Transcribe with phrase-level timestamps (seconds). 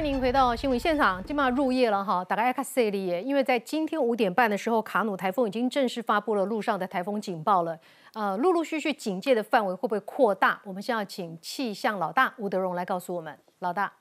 [0.00, 1.22] 欢迎回到新闻现场。
[1.24, 7.78] 今晚入夜了哈，大家要看这里耶，因为在今天五点半的时候，卡努台风已经正式发布了陆上的台风警报了。
[8.14, 10.58] 呃，陆陆续续警戒的范围会不会扩大？
[10.64, 13.36] 我们现在请气象老大吴德荣来告诉我们。
[13.58, 13.92] 老大，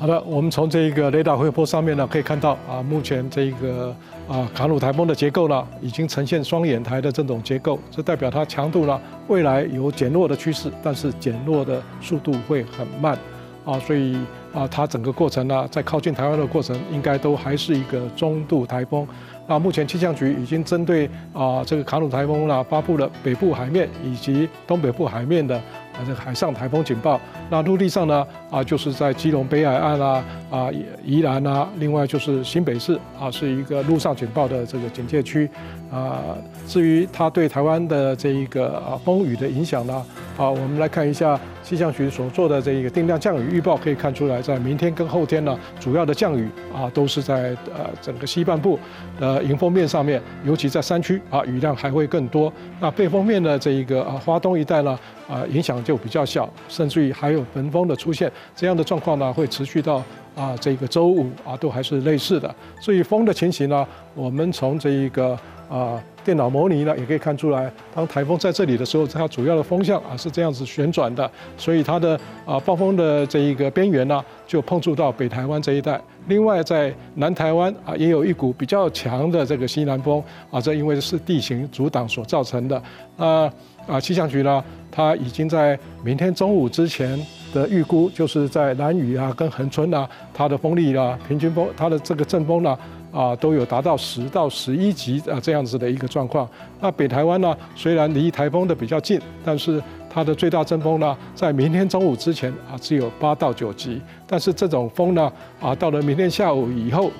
[0.00, 3.94] 好的，我们从这一个雷达回波上面呢，可以看到啊，目前这个
[4.28, 13.16] 啊卡努台风的结构呢，已经呈现双眼台的这种结构，这代表它强度呢未来有减弱的趋势，但是减弱的速度会很慢
[13.64, 14.18] 啊，所以。
[14.52, 19.06] 啊，它整个过程呢，在靠近台湾的过程，应该都还是一个中度台风。
[19.46, 27.20] 那目前气象局已经针对啊这个卡努台风呢，发布了北部海面以及东北部海面的啊这个海上台风警报。
[27.48, 30.70] 那陆地上呢，啊就是在基隆北海岸啊啊
[31.04, 35.50] 宜兰啊，另外就是新北市啊，是一个陆上警报的这个警戒区。
[35.90, 36.22] 啊，
[36.70, 39.94] 至于它对台湾的这一个啊风雨的影响呢，
[40.36, 41.38] 啊我们来看一下。
[41.62, 48.76] 气象局所做的这一个定量降雨预报可以看出来，在明天跟后天呢，主要的降雨啊都是在呃整个西半部
[49.20, 52.52] 的迎风面上面，尤其在山区啊雨量还会更多。
[52.80, 54.98] 那背风面的这一个啊华东一带呢
[55.28, 60.02] 啊影响就比较小，甚至于还有焚风的出现，这样的状况呢会持续到
[60.34, 62.52] 啊这个周五啊都还是类似的。
[62.80, 66.02] 所以风的情形呢，我们从这一个啊。
[66.24, 76.00] 电脑模拟呢，也可以看出来，当台风在这里的时候，它主要的风向啊是这样子旋转的，所以它的啊暴风的这一个边缘呢，就碰触到北台湾这一带。
[76.28, 82.80] 另外，在南台湾啊，也有一股比较强的这个西南风啊，这因为是地形阻挡所造成的。
[83.16, 83.50] 那
[83.86, 87.18] 啊，气象局呢，它已经在明天中午之前
[87.52, 92.78] 的预估，就是在南屿啊跟恒春啊，它的风力啊，平均风，它的这个阵风呢。
[93.12, 96.48] 啊都有达到十到十一级啊这样子的一个状况。
[96.80, 104.00] 那北台湾呢，虽然离台风的比较近，但是它的最大阵风呢，在明天中午之前啊，只有八到九级。
[104.26, 107.10] 但是这种风呢，啊，到了明天下午以后，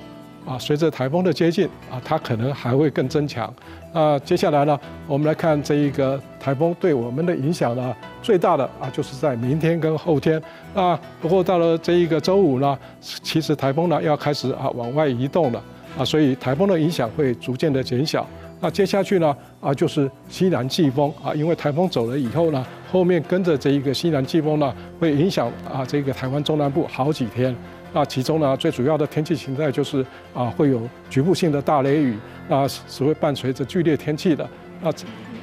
[0.45, 3.53] 啊，随着台风的接近啊，它可能还会更增强。
[3.93, 10.41] 那接下来呢，我们来看这一个台风对我们的影响呢，最大的啊，就是在明天跟后天。
[10.73, 15.61] 那不过到了这一个周五呢，其实台风呢要开始啊往外移动了。
[15.97, 18.27] 啊，所以台风的影响会逐渐的减小。
[18.59, 27.55] 那接下去呢，啊，就是西南季风啊，因为台风走了以后呢，后面跟着这一个西南季风呢，会影响啊这个台湾中南部好几天。
[27.91, 32.15] 那其中呢，最主要的天气形态就是啊，会有局部性的大雷雨，
[32.47, 34.47] 那是会伴随着剧烈天气的。
[34.81, 34.91] 那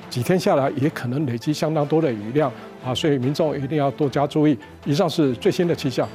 [0.08, 2.50] 几天下来，也可能累积相当多的雨量
[2.82, 4.56] 啊，所以民众一定要多加注意。
[4.86, 6.08] 以上是最新的气象。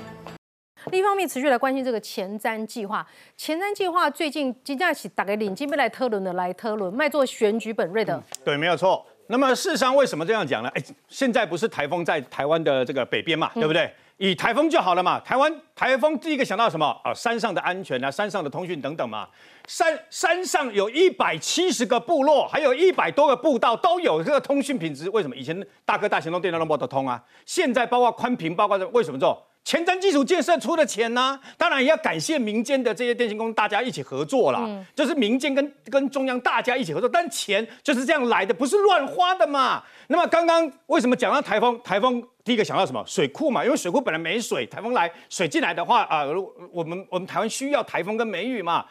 [0.91, 3.05] 另一方面，持续来关心这个前瞻计划。
[3.37, 9.05] 前瞻计划最近今天起打给领金杯来特伦的来特伦卖做选举本瑞的，对，没有错。
[9.27, 10.69] 那么事实上为什么这样讲呢？
[10.75, 13.91] 哎，现在不是台风在台湾的这个北边嘛，对不对？
[14.17, 15.19] 以台风就好了嘛。
[15.21, 17.13] 台湾台风第一个想到什么啊？
[17.13, 19.27] 山上的安全啊，山上的通讯等等嘛。
[19.65, 25.09] 山山上有一百七十个部落，还有一百多个步道都有这个通讯品质。
[25.09, 27.23] 为什么以前大哥大行动电脑都不得通啊？
[27.45, 29.41] 现在包括宽频，包括为什么做？
[29.63, 34.67] 前瞻基础建设出的钱呢，当然也要感谢民间的这些电信公司，大家一起合作啦。
[34.93, 39.81] 就是民间跟跟中央大家一起合作，但钱就是这样来的，不是乱花的嘛。
[40.07, 41.79] 那么刚刚为什么讲到台风？
[41.81, 43.01] 台风第一个想到什么？
[43.07, 46.25] 水库嘛，因为水库本来没水，台风来水进来的话啊，
[46.71, 48.85] 我们我们台湾需要台风跟梅雨嘛。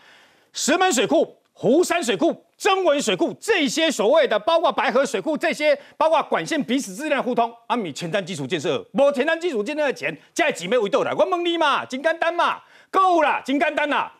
[0.52, 1.36] 石门水库。
[1.54, 11.12] 湖山水库、曾文水库这些所谓的，包括白河水库这些，包括管线彼此之间的互通，阿米前瞻基础建设，无前瞻基础建设的钱，在几枚维度来？
[11.12, 14.12] 我问你嘛，金刚单嘛，够了，金刚单啦。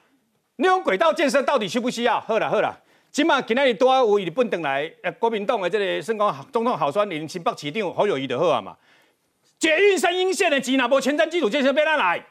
[0.57, 2.21] 那种轨道建设到底需不需要？
[2.21, 2.79] 好了好了，
[3.11, 8.77] 今嘛今日多有日本等来，呃，国民党的这个升光总统候选人新北市长好友谊的好啊嘛。
[9.59, 12.27] 捷运三阴线的钱那无前瞻基础建设要哪来？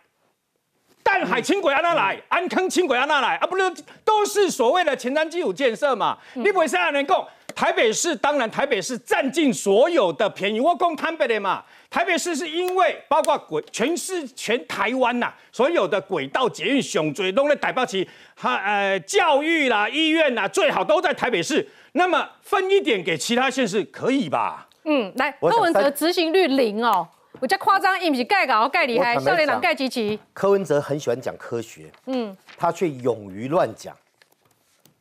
[1.04, 3.48] 淡海轻轨安那来，安坑轻轨安那来啊？
[3.48, 3.64] 不是
[4.06, 6.18] 都是所谓的前瞻基础建设嘛？
[6.34, 8.16] 你不会现在能够台北市？
[8.16, 10.60] 当然台北市占尽所有的便宜。
[10.60, 21.68] 我讲台北的嘛，台北市是因为包括轨全市全台湾呐，所有的轨道捷运雄最都在台北市，哈呃教育啦、医院啦，最好都在台北市。
[21.94, 24.68] 那么分一点给其他县市可以吧？
[24.86, 27.08] 嗯，来柯文哲执行率零哦。
[27.42, 30.20] 我较夸张，伊不是盖搞盖厉害，少年郎盖积极。
[30.32, 33.98] 柯文哲很喜欢讲科学，嗯，他却勇于乱讲。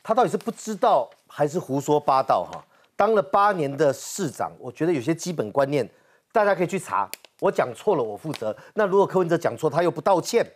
[0.02, 2.48] 他到底是不知道还是胡说八道？
[2.50, 2.64] 哈，
[2.96, 5.86] 当了八年的市长，我觉得有些基本观念，
[6.32, 7.06] 大家可以去查。
[7.40, 8.56] 我讲错了，我负责。
[8.72, 10.50] 那如果柯文哲讲错，他又不道歉，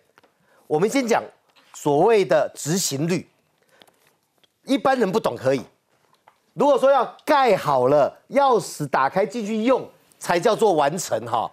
[0.67, 1.23] 我们先讲
[1.75, 3.29] 所谓的执行率。
[4.63, 5.61] 一般人不懂可以，
[6.55, 9.87] 如果说要盖好了，钥匙打开进去用，
[10.19, 11.51] 才叫做完成哈。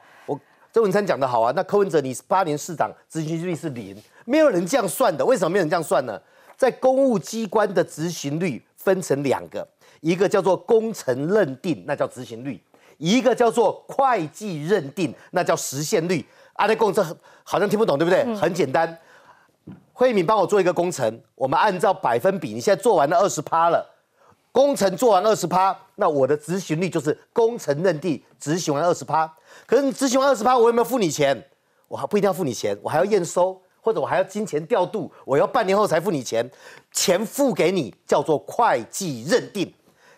[0.73, 3.95] 周文山讲的好啊，那柯文哲你八年市长执行率是零，
[4.25, 5.25] 没有人这样算的。
[5.25, 6.19] 为什么没有人这样算呢？
[6.55, 9.67] 在公务机关的执行率分成两个，
[9.99, 12.57] 一个叫做工程认定，那叫执行率；
[12.97, 16.25] 一个叫做会计认定，那叫实现率。
[16.53, 17.03] 阿内共这
[17.43, 18.23] 好像听不懂，对不对？
[18.35, 18.97] 很简单，
[19.91, 23.85] 慧敏帮我做一个工程，我们按照百分比，你现在做完了二十趴了。
[24.51, 29.31] 工程做完二十趴，那我的执行率就是工程认定执行完二十趴。
[29.65, 31.41] 可是你执行完二十趴，我有没有付你钱？
[31.87, 36.49] 我还不一定要付你钱，我还要验收，或者我还要金钱调度，我要半年后才付你钱。
[36.91, 39.73] 钱付给你叫做会计认定。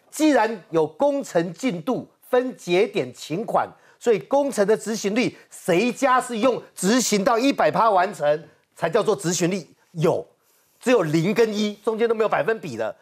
[0.10, 3.68] 既然有工程进度分节点请款，
[4.00, 8.44] 所以工程的执行率谁家是用执行到一百趴完成
[8.76, 10.26] 才叫做执行率有？
[10.80, 12.96] 只有零跟一，中间都没有百分比的。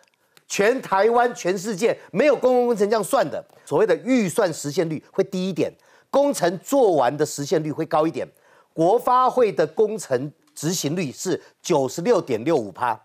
[0.51, 5.71] 全台湾、全世界没有公共工程这样算的，所谓的预算实现率会低一点，
[6.09, 8.27] 工程做完的实现率会高一点。
[8.73, 13.01] 国发会的工程执行率是九十六点六五趴，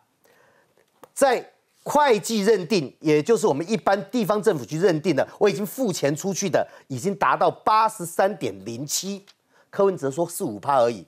[1.15, 1.53] 在
[1.85, 9.25] 会计认定，也就是我们一般地方政府去认定的，我已经付钱出去的，已经达到八十三点零七。
[9.71, 11.07] 柯文哲说四五趴而已，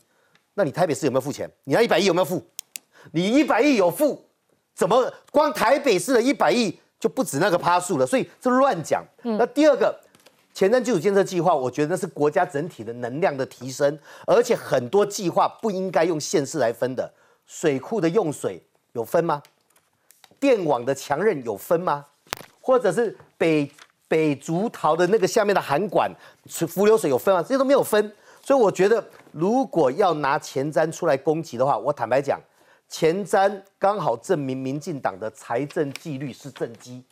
[0.54, 1.50] 那你台北市有没有付钱？
[1.64, 2.40] 你那一百亿有没有付？
[3.10, 4.27] 你一百亿有付？
[4.78, 8.06] 怎么光台北市的一百亿就不止那个趴数了？
[8.06, 9.04] 所以这乱讲。
[9.22, 9.92] 那第二个
[10.54, 17.12] 前瞻基础建设计划，我觉得那是国家整体的能量的提升，而且很多计划不应该用县市来分的。
[17.44, 19.42] 水库的用水有分吗？
[20.38, 22.06] 电网的强韧有分吗？
[22.60, 23.68] 或者是北
[24.06, 26.08] 北竹桃的那个下面的涵管
[26.68, 27.42] 浮流水有分吗？
[27.42, 28.12] 这些都没有分。
[28.44, 32.40] 所以我觉得，如果要拿前瞻出来攻击的话，我坦白讲。
[32.88, 37.02] 前瞻刚好证明民进党的财政纪律是正基，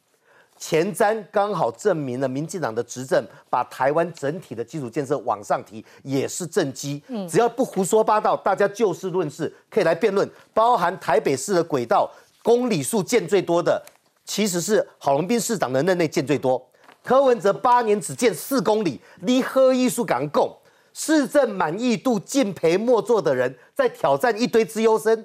[0.59, 7.03] 前瞻刚好证明了民进党的执政把台湾整体的基础建设往上提也是正基。
[7.09, 10.29] 嗯，只要不胡说八道，大家就事论事，可以来辩论。
[10.55, 12.11] 包含台北市的轨道
[12.43, 13.85] 公里数建最多的，
[14.25, 16.67] 其实是郝龙斌市长的任内建最多。
[17.05, 20.57] 柯文哲八年只建四公里，离喝艺术港共
[20.95, 25.23] 市政满意度敬陪末座的人，在挑战一堆资优生。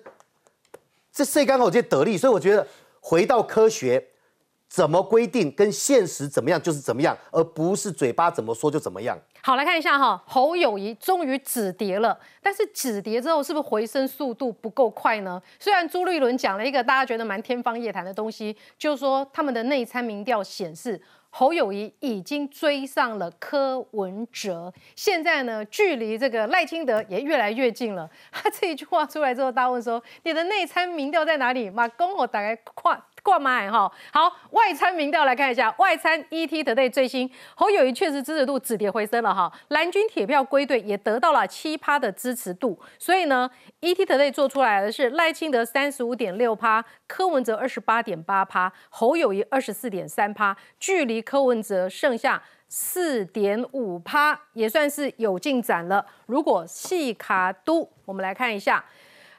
[1.11, 2.65] 这谁刚好就得利，所以我觉得
[2.99, 4.01] 回到科学，
[4.69, 9.19] 怎么规定跟现实怎么样就是怎么样，而不是嘴巴怎么说就怎么样。
[9.41, 15.41] 好，来看一下哈，侯友谊终于止跌了，但是止跌之后是不是回升速度不够快呢？
[15.59, 21.01] 虽然朱立伦讲了一个大家觉得蛮天方夜谭的东西，就是说他们的内参民调显示。
[21.33, 28.09] 侯友谊已经追上了柯文哲，现在呢，距离这个赖清德也越来越近了。
[28.31, 33.01] 他这一句话出来之后，大家问说：“你的内参民调在哪里？”马公我大概看。
[33.23, 43.49] 挂麦哈好，外参民调来看一下，外参 ET Today 最新，侯友谊确实支持度止跌回升了哈，蓝军铁票归队也得到了七趴的支持度，所以呢
[43.81, 56.05] ，ET Today 做出来的是赖清德三十五点六趴，柯文哲二十八点八趴，侯友谊二十四点三趴，距离柯文哲剩下四点五趴，也算是有进展了。
[56.25, 58.83] 如果细卡都，我们来看一下。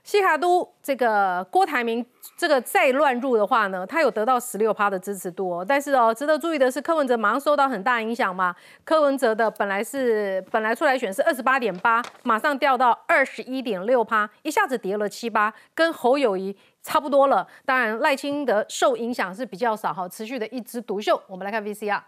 [0.05, 2.05] 西卡都这个郭台铭
[2.37, 5.65] 这个再乱入的话呢，他有得到十六趴的支持度哦。
[5.67, 8.55] 但是哦，值得注意的是，柯文哲马上受到很大影响嘛。
[8.85, 17.47] 柯文哲的本来是本来出来选是二十八点八，马上掉到二十一点六趴，一下子跌了七八，跟侯友谊差不多了。
[17.65, 21.23] 当然赖清德受影响是比较少哈，持续的一枝独秀。
[21.29, 22.01] 我们来看 VCR。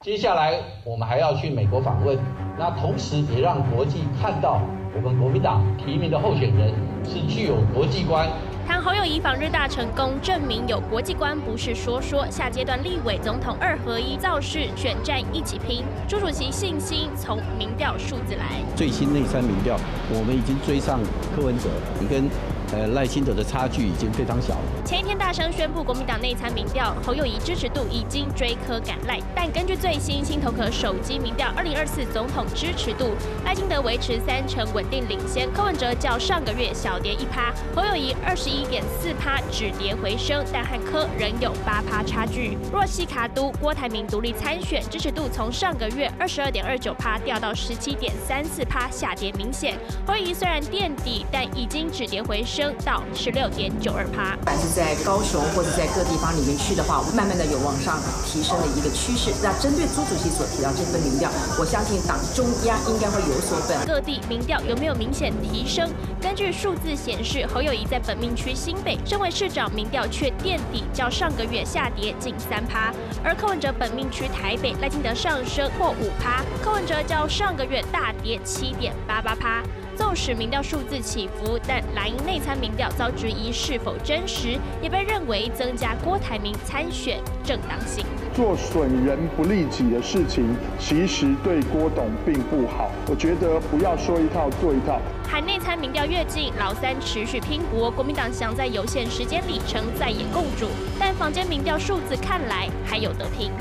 [0.00, 2.18] 接下来我们还要去美国访问，
[2.58, 4.60] 那同时也让国际看到
[4.94, 6.70] 我们国民党提名的候选人
[7.02, 8.28] 是具有国际观。
[8.66, 12.26] 谈侯友谊访日大成功，证明有国际观不是说说。
[12.30, 15.82] 下阶段立委、总统二合一造势，选战一起拼。
[16.06, 18.44] 朱主席信心从民调数字来。
[18.76, 19.76] 最新内山民调，
[20.10, 21.00] 我们已经追上
[21.34, 22.28] 柯文哲，你跟。
[22.72, 24.82] 呃，赖清德的差距已经非常小了。
[24.82, 29.20] 前一天大声宣布国民党内参民调，侯友谊支持度已经追科赶赖。
[29.34, 33.10] 但根据最新新头壳手机民调，二零二四总统支持度，
[33.44, 42.56] 赖清德维持三成稳定领先，柯文哲较上个月小跌一趴，侯友谊二十一点四趴止跌回升，但和柯仍有八趴差距。
[42.72, 49.78] 若西卡都郭台铭独立参选，支持度从上个月二十二点二九趴掉到十七点三四趴，下跌明显。
[50.06, 52.61] 侯友谊虽然垫底，但已经止跌回升。
[52.62, 54.38] 升到十六点九二趴。
[54.46, 59.34] 凡是在高雄或者在各地方里面去的话，慢慢的有往上提升的一个趋势。
[59.42, 61.28] 那针对朱主席所提到这份民调，
[61.58, 63.84] 我相信党中央应该会有所本。
[63.84, 65.90] 各地民调有没有明显提升？
[66.20, 72.94] 根据数字显示，侯友谊在本命区新北身为市长民调却垫底，较上个月下跌近三趴。
[73.24, 79.64] 而柯文哲本命区台北赖清德上升或五趴，柯文哲较上个月大跌七点八八趴。
[80.02, 88.04] 纵使民调数字起伏，但蓝营内参民调遭质疑是否真实，也被认为增加郭台铭参选正当性。
[88.34, 92.90] 做损人不利己的事情，其实对郭董并不好。
[93.08, 95.00] 我觉得不要说一套做一套。
[95.28, 100.66] 海内参民调越近，老三持续拼搏，国民党想在有限时间里程再也共主，
[100.98, 103.52] 但坊间民调数字看来还有得拼。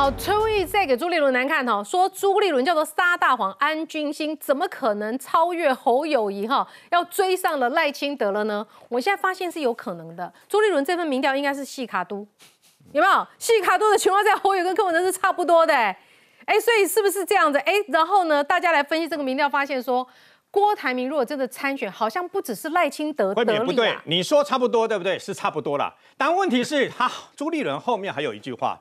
[0.00, 6.66] 好，崔玉再给朱立伦难看哈，说朱立伦叫做撒大谎安军心，怎么可能超越侯友谊哈？
[6.90, 8.66] 要追上了赖清德了呢？
[8.88, 12.26] 我现在发现是有可能的，朱立伦这份民调应该是细卡都，
[12.92, 13.26] 有没有？
[13.36, 17.58] 细卡都的情况在，侯友跟柯文哲是差不多的，哎，所以是不是这样子？
[17.58, 20.08] 哎，然后呢，大家来分析这个民调，发现说
[20.50, 25.18] 郭台铭如果真的参选，好像不只是赖清德得利不对，你说差不多对不对？
[25.18, 28.80] 是差不多啦，但问题是他朱立伦后面还有一句话。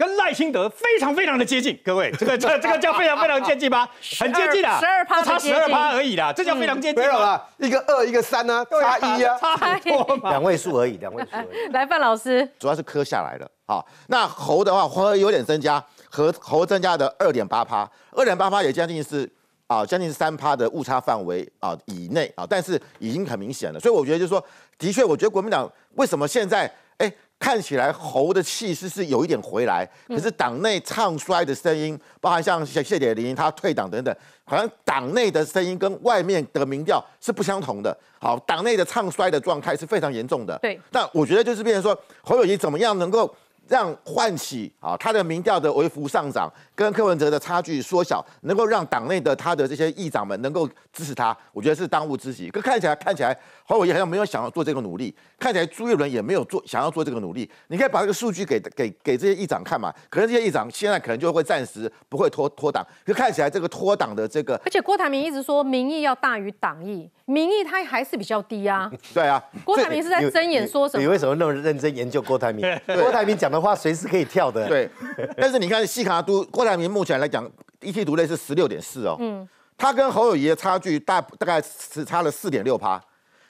[0.00, 3.86] 跟赖清德非常非常的接近，各位， 这个这这个叫非常非常接近吧？
[4.18, 6.98] 很接近啊，十二趴，差十二趴而已啦，这叫非常接近。
[6.98, 11.70] 没有啦，一个二，一个三呢，差一啊， 差很多嘛，两位数而已，两位数而已。
[11.72, 13.50] 来，范老师，主要是磕下来了。
[13.66, 19.30] 好，那猴的话，猴有点增加，和猴增加的二点八趴，二点八趴也将近是
[19.66, 23.78] 啊，将近是三趴的误差范围啊以内啊，但是已经很明显了。
[23.78, 24.42] 所以我觉得就是说，
[24.78, 27.12] 的确，我觉得国民党为什么现在哎？
[27.40, 37.96] 看起来侯的气势是有一点回来，可是党内唱衰的声音，包含像谢谢铁林他退党等等，好像党内的声音跟外面的民调是不相同的。
[38.20, 40.56] 好，党内的唱衰的状态是非常严重的。
[40.60, 43.34] 对，那我觉得就是变成说侯友谊怎么样能够。
[43.70, 52.50] 让唤起啊，他的民调的微幅上涨，跟柯文哲的差距缩小，能够让党内的他的这些议长们能够支持他，我觉得是当务之急。
[52.50, 57.48] 可看起来看起来，侯友谊好像没有想要做这个努力，看起来朱一伦也没有做想要做这个努力。
[57.68, 59.94] 你可以把这个数据给给给这些议长看嘛？
[60.08, 67.08] 可能这些议长现在可能就会暂时不会脱脱党，可看起来这个脱党的这个，而且郭台铭一直说民意要大于党意。
[67.26, 68.90] 民意他还是比较低啊。
[69.14, 71.00] 对啊，郭台铭是在睁眼说什么？
[71.00, 72.66] 你为什么那么认真研究郭台铭？
[72.86, 74.66] 郭台铭讲的话随时可以跳的。
[74.66, 74.88] 对，
[75.36, 77.48] 但是你看西卡都，郭台铭目前来讲，
[77.80, 79.16] 一梯独类是十六点四哦。
[79.20, 79.46] 嗯。
[79.76, 83.02] 他跟侯友谊的差距大大概只差了四点六趴，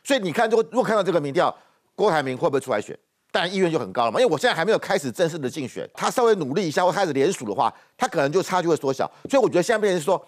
[0.04, 1.52] 所以你看，如果如果看到这个民调，
[1.96, 2.96] 郭台铭会不会出来选？
[3.32, 4.20] 当然意愿就很高了嘛。
[4.20, 9.10] 因为我现在还没有开始正式的竞选，他稍微努力一下，或开始联署的话，他可能就差距会缩小。
[9.28, 10.24] 所以我觉得现在变成说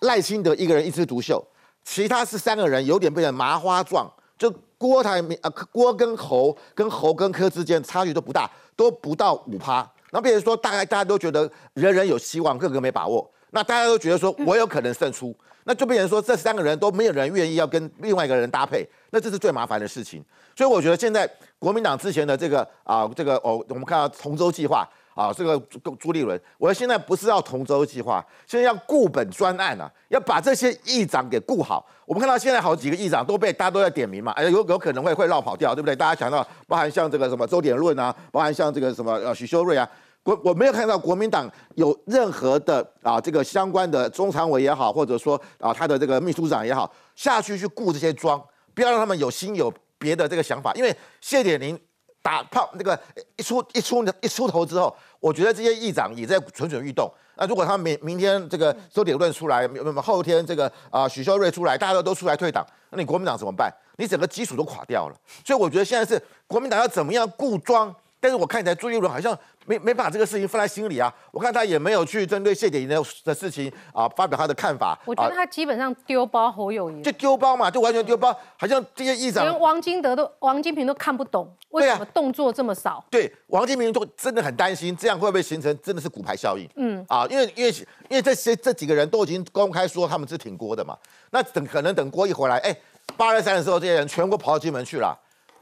[0.00, 1.44] 赖清德一个人一枝独秀。
[1.82, 4.08] 其他是三个人有点变成麻花状，
[4.38, 9.74] 就郭台铭啊，郭跟侯跟侯跟柯之间差距都不大，都不到五趴。
[10.10, 13.30] 然后变成说，大概大家都觉得人人有希望，个个没把握。
[13.50, 20.24] 那大家都觉得说我有可能胜出，那就变成说这三个人都没有人愿意要跟另外一个人搭配，那这是最麻烦的事情。
[20.56, 24.88] 所以我觉得现在国民党之前的这个啊，这个哦，我们看到同舟计划。
[25.20, 31.86] 啊，这个朱朱立伦，我现在不是要同舟计划，现在要固本专案啊，要把这些议长给顾好。
[32.06, 35.94] 我们看到现在好几个议长都被大家都在点名嘛，哎，有有可能会会绕跑掉，对不对？
[35.94, 39.86] 大家想到，包含像这个什么周点论啊，包含像这个什么呃许修睿啊，
[40.22, 48.42] 国我没有看到国民党有任何的啊这个相关的中常委也好，或者说啊他的这个秘书长也好，下去去顾这些庄，
[48.74, 51.78] 不要让他们有心有别的这个想法，因为谢点林。
[52.22, 52.98] 打炮那个
[53.36, 57.10] 一出一出一出头之后，我觉得这些议长也在蠢蠢欲动。
[57.36, 59.66] 那如果他明明天这个周点论出来，
[60.02, 63.72] 后天这个啊许修睿出来，大家都出来退党，那你国民党怎么办？
[63.96, 65.16] 你整个基础都垮掉了。
[65.44, 67.94] 所以我觉得现在是国民党要怎么样固装？
[68.20, 69.36] 但是我看起来朱一伦好像。
[69.66, 71.14] 没没把这个事情放在心里啊！
[71.30, 74.98] 我看他也没有去针对谢点莹的的事情啊发表他的看法。
[75.04, 83.04] 我觉得他基本上丢包侯友谊，就丢包嘛，就完全丢包，好像这些议长连王金德都王金平都看不懂，为什么动作这么少？
[83.10, 86.68] 对，王金平就真的很担心，这样会不会形成真的是骨牌效应？
[86.76, 87.70] 嗯啊，因为因为
[88.08, 90.96] 因为这些这几个人都已经公开说他们是挺郭的嘛，
[91.30, 92.76] 那等可能等郭一回来，哎，
[93.16, 95.16] 八二三的时候，这些人全部跑到金门去了。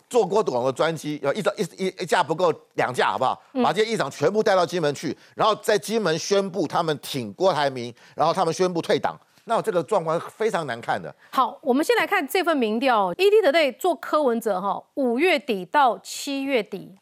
[0.09, 3.41] 坐郭董的专机，要一张一一一架不够两架，好不好？
[3.63, 11.15] 把这些议长全部带到金门去，然后在金门宣布他们挺郭台铭，然后他们宣布退党，那这个状况非常难看的。
[11.31, 16.97] 好，我们先来看这份民调，ED 的队做柯文哲哈，五月底到七月底，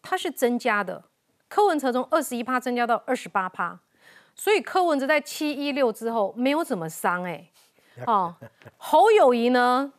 [0.00, 1.02] 它是增加的，
[1.48, 3.80] 柯文哲从二十一趴增加到二十八趴，
[4.36, 7.48] 所以柯文哲在七一六之后没有怎么伤哎，
[8.06, 8.34] 哦，
[8.76, 9.92] 侯友谊呢？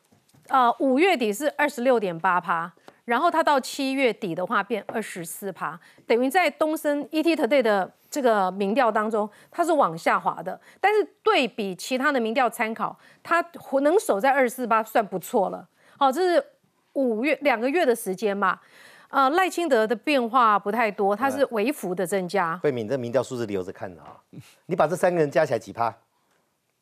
[0.53, 2.71] 呃五月底是二十六点八趴，
[3.05, 10.61] 然后它到七月底的话变二十四趴，等于在东森 ET Today 的这个民调当中，它是往下滑的。
[10.79, 13.43] 但是对比其他的民调参考，它
[13.81, 15.67] 能守在二十四趴算不错了。
[15.97, 16.45] 好，这是
[16.93, 18.59] 五月两个月的时间嘛。
[19.09, 22.55] 呃，赖清德的变化不太多，它是微幅的增加。
[22.57, 24.21] 慧敏，这民调数字留着看啊，
[24.67, 25.95] 你把这三个人加起来几趴？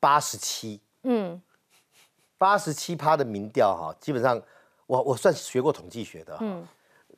[0.02, 0.82] 八十七。
[1.04, 1.42] 嗯，
[2.42, 4.42] 八十七趴的民调哈，基本上
[4.88, 6.36] 我我算学过统计学的。
[6.42, 6.68] 嗯，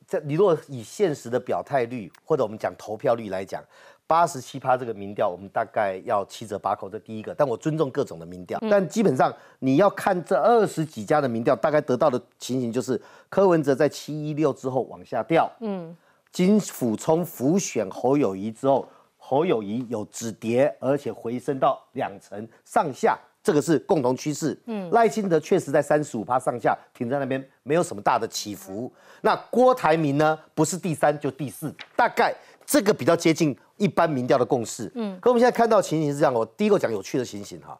[0.06, 3.64] 这你如果以现实的表态率或者我们讲投票率来讲。
[4.06, 7.34] 八十七趴这个民调，我们大概要七折八扣，这第一个。
[7.34, 13.00] 但我尊重各种的民调，但基本上你要看这二十几家的民调，大概得到的情形就是
[13.30, 15.96] 柯文哲在七一六之后往下掉，嗯，
[16.30, 24.58] 金辅冲辅选侯友谊之后，侯友谊有止跌，而且回升到两成上下，这个是共同趋势。
[24.64, 28.92] 嗯，赖清德确实在三十五趴上下停在那边，没有什么大的起伏。
[29.20, 30.36] 那郭台铭呢？
[30.54, 32.34] 不是第三就第四，大概。
[32.66, 37.78] 这个比较接近一般民调的共识，嗯，可我们现在看到情形是这样，我第一个讲有趣的情形哈，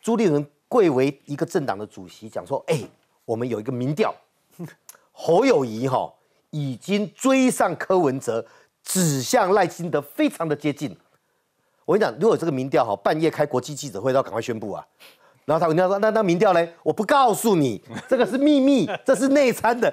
[0.00, 2.80] 朱立伦贵为一个政党的主席，讲说，哎，
[3.26, 4.14] 我们有一个民调，
[5.12, 6.10] 侯友谊哈
[6.48, 8.42] 已经追上柯文哲，
[8.82, 10.96] 指向赖清德非常的接近。
[11.84, 14.84] 我跟你讲，如果这个民调哈半夜开国际记者会，要赶快宣布啊。
[15.44, 16.72] 然后他跟他说：“那那民调嘞？
[16.84, 19.92] 我不告诉你， 这个是秘密，这是内参的。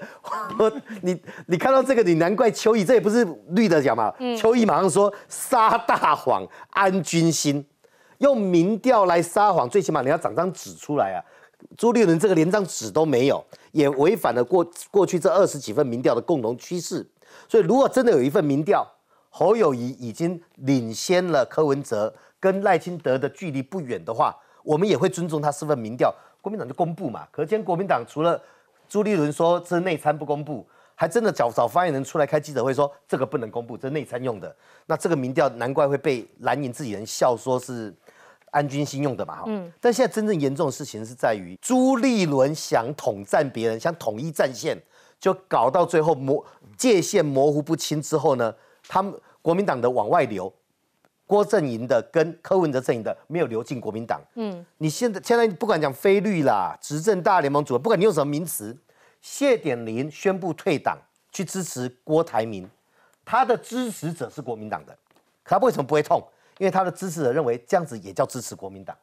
[0.60, 4.14] 我 你你看到这个，你难怪邱毅，这也不是绿的讲嘛。
[4.38, 7.66] 邱毅马上说撒大谎，安军心，
[8.20, 11.18] 用民调来撒谎，最起码你要长张纸出来啊。
[11.76, 17.06] 朱立伦这个连张纸都没有，也违反了过过去这二十几份民调的共同趋势。
[17.48, 18.88] 所以如果真的有一份民调，
[19.30, 27.26] 侯友谊已经领先了柯文哲，跟赖清德的距离不远的话。”我们也会尊重他四份民调，国民党就公布嘛。
[27.32, 28.40] 可见国民党除了
[28.90, 34.54] 朱立伦说这内参不公布，还真的找找发言人出来开记者会说这个不能公布，这内参用的。
[34.86, 37.92] 那这个民调难怪会被蓝营自己人笑说是
[38.52, 39.44] 安军心用的嘛。
[39.48, 39.72] 嗯。
[39.80, 44.78] 但现在真正严重的事情是在于朱立伦想统战别人，想统一战线，
[45.20, 46.46] 就搞到最后模
[46.78, 48.54] 界限模糊不清之后呢，
[48.90, 50.54] 他们国民党的往外流。
[51.26, 54.20] 郭阵营的跟柯文哲阵营的没有流进国民党。
[54.34, 58.76] 嗯，你现在现在不管讲非绿啦，执政大联盟主，不管你用什么名词，
[59.22, 60.98] 谢点林宣布退党
[61.32, 62.68] 去支持郭台铭，
[63.24, 64.98] 他的支持者是国民党的，
[65.44, 66.20] 可他为什么不会痛？
[66.58, 68.98] 因为他的支持者认为这样子也叫支持国民党。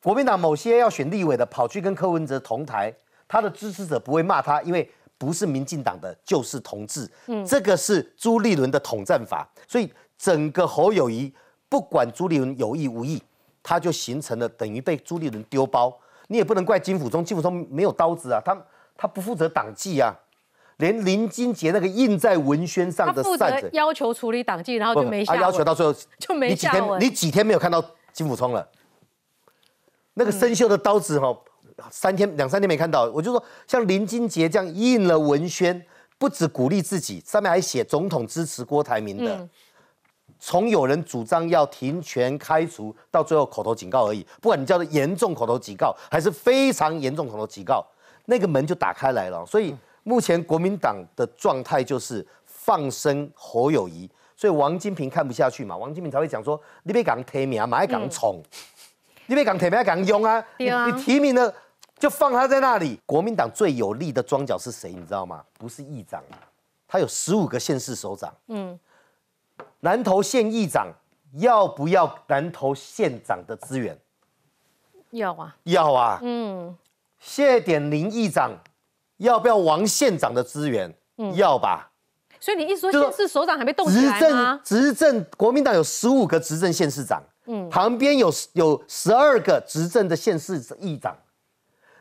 [0.00, 2.94] 国民党某些要选立委的跑去跟柯文哲同台，
[3.26, 4.88] 他的支持者不会骂他，因为
[5.20, 7.08] 不是民进党的就是同志。
[7.26, 9.88] 嗯，这个是朱立伦的统战法，所以。
[10.22, 11.32] 整个侯友谊，
[11.66, 13.22] 不管朱立伦有意无意，
[13.62, 15.98] 他就形成了等于被朱立伦丢包。
[16.26, 18.54] 你也不能怪金辅中，金辅中没有刀子啊，他
[18.98, 20.14] 他不负责党纪啊，
[20.76, 25.34] 连林金杰那个印在文宣上的扇子，要求处理党纪，然后就没下。
[25.34, 28.68] 他要求到最后就没下你几天没有看到金辅冲了？
[30.12, 31.34] 那个生锈的刀子哈，
[31.90, 33.04] 三天两三天没看到。
[33.14, 35.84] 我就说，像林金杰这样印了文宣，
[36.18, 39.48] 不止鼓励自己，上面还写总统支持郭台铭的。
[40.42, 44.26] 从有人主张要停权开除，到最后口头警告而已。
[44.40, 47.86] 不管你叫做严重口头警告，还是非常严重口头警告，
[48.24, 49.44] 那个门就打开来了。
[49.44, 58.42] 所以目前国民党的状态就是放生侯友谊，所以王金平看不下去嘛，王金平才会讲说：你别讲提名，马上讲宠，
[59.26, 60.42] 你别讲提名，讲用啊！
[60.56, 61.52] 你你提名了
[62.00, 62.98] 就放他在那里。
[63.04, 64.90] 国民党最有力的庄脚是谁？
[64.90, 65.44] 你知道吗？
[65.58, 66.20] 不是议长，
[66.88, 68.34] 他有十五个县市首长。
[68.48, 68.76] 嗯。
[69.80, 70.88] 南投县议长
[71.34, 73.98] 要不要南投县长的资源？
[75.10, 76.18] 要啊，要啊。
[76.22, 76.74] 嗯，
[77.18, 78.52] 谢点林议长
[79.18, 80.94] 要不要王县长的资源？
[81.18, 81.90] 嗯，要吧。
[82.38, 84.58] 所以你一说县市首长还没动起来吗？
[84.64, 91.14] 执政执政国民党有十五个执政县市长，嗯，旁边有有十二个执政的县市议长。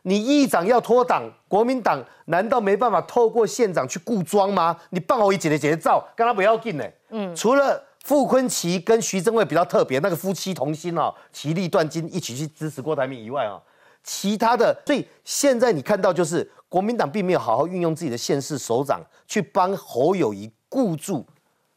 [0.09, 4.75] 你议长要脱党，国民党难道没办法透过县长去固装吗？
[4.89, 6.83] 你办好一姐的姐照，跟他不要紧呢。
[7.11, 13.61] 嗯，除了傅昆奇跟徐正伟比较特别，那个夫妻同心哦，其利断金，一起去支持郭台铭以外啊，
[14.03, 21.23] 其他的，所以现在你看到就是国民党并没有好好运用自己的县市首长去帮侯友谊固住，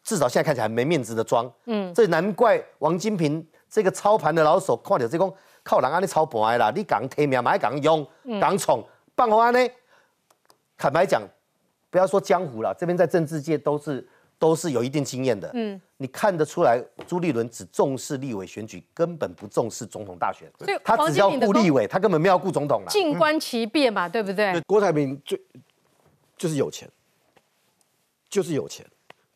[0.02, 1.52] 至少现在看起来没面子的装。
[1.66, 5.30] 嗯，这难怪王金平这个操盘的老手看到这公。
[5.62, 8.06] 靠人安尼操盘啦，你讲提名，买讲用，
[8.40, 9.60] 讲宠，办好安呢？
[10.76, 11.22] 坦白讲，
[11.90, 14.06] 不要说江湖了，这边在政治界都是
[14.38, 15.48] 都是有一定经验的。
[15.54, 20.50] 嗯，你看得出来，朱立伦只重视立委选举，根本不重视总统大选。
[20.58, 22.88] 所以他只要顾立委，他根本没有要顾总统了。
[22.90, 24.60] 静观其变嘛，对不对？
[24.62, 25.40] 郭台铭最
[26.36, 26.90] 就是有钱，
[28.28, 28.84] 就是有钱。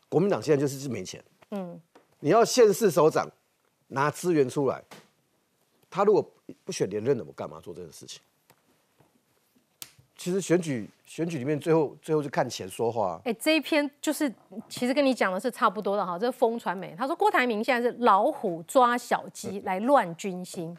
[0.09, 1.23] 国民党现在就是是没钱。
[1.53, 1.81] 嗯，
[2.19, 3.29] 你要县市首长
[3.87, 4.83] 拿资源出来，
[5.90, 6.33] 他如果
[6.64, 8.20] 不选连任的，我干嘛做这件事情？
[10.18, 13.20] 其实选举选举里面最后最后就看钱说话啊。
[13.25, 14.33] 哎，这一篇就是
[14.66, 16.18] 其实跟你讲的是差不多的哈。
[16.18, 20.77] 这是风传媒，他说郭台铭现在是老虎抓小鸡来乱军心。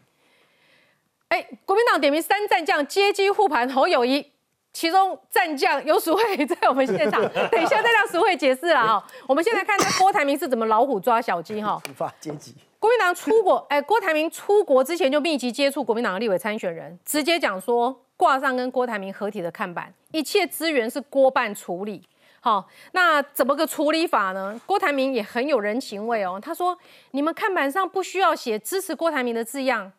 [1.27, 4.31] 哎，国民党点名三战将接机护盘侯友谊，
[4.73, 9.07] 其中战将有鼠慧在我们现场， 等一下再让鼠慧解释了哈。
[9.27, 11.79] 我们先来看看郭台铭是怎么老虎抓小鸡哈。
[11.89, 12.55] 无法阶级。
[12.79, 22.03] 国民党出国， 哎，郭台铭出国之前就密集接触国民党的立委参选人，直接讲说挂上跟郭台铭合体的看板，一切资源是郭办处理。
[22.39, 24.59] 好，那怎么个处理法呢？
[24.65, 26.77] 郭台铭也很有人情味哦，他说
[27.11, 29.91] 你们看板上不需要写支持郭台铭的字样，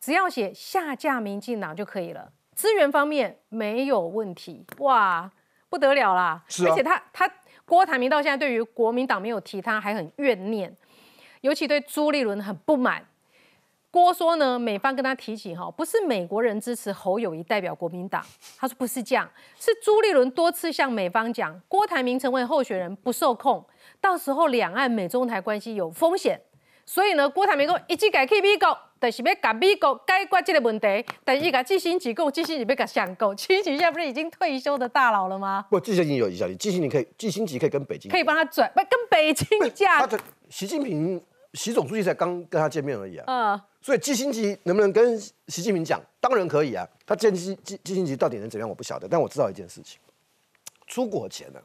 [0.00, 2.30] 只要写下架民进党就可以了。
[2.54, 5.30] 资源方面没有问题，哇，
[5.68, 6.42] 不得了啦！
[6.48, 7.30] 是啊而且他他
[7.64, 10.76] 郭台铭到现在对于国民党没有提他，还很怨念。
[11.44, 13.04] 尤其对朱立伦很不满。
[13.90, 18.24] 郭说呢，美方跟他提起哈，不是美国人支持侯友谊代表国民党，
[18.58, 19.30] 他说不是这样，
[19.60, 23.62] 是朱立伦多次向美方讲，郭台铭成为候选人不受控，
[24.00, 26.40] 到时候两岸美中台关系有风险。
[26.86, 35.66] 所以呢，郭台铭讲一直改去美国，就是要甲美国解决这个问题，但是甲季新吉讲，季新吉要甲想够，季新吉现在不是已经退休的大佬了吗？
[35.70, 40.08] 不，季新吉有影响力，季新吉可以，季新吉可以跟北京可以帮他转，不跟北京他架，
[40.48, 41.22] 习近平
[41.54, 43.24] 习总书记才刚跟他见面而已啊。
[43.26, 46.00] 呃，所以季新吉能不能跟习近平讲？
[46.20, 46.86] 当然可以啊。
[47.06, 49.08] 他见季季季新吉到底能怎样，我不晓得。
[49.08, 50.00] 但我知道一件事情，
[50.86, 51.62] 出国前呢，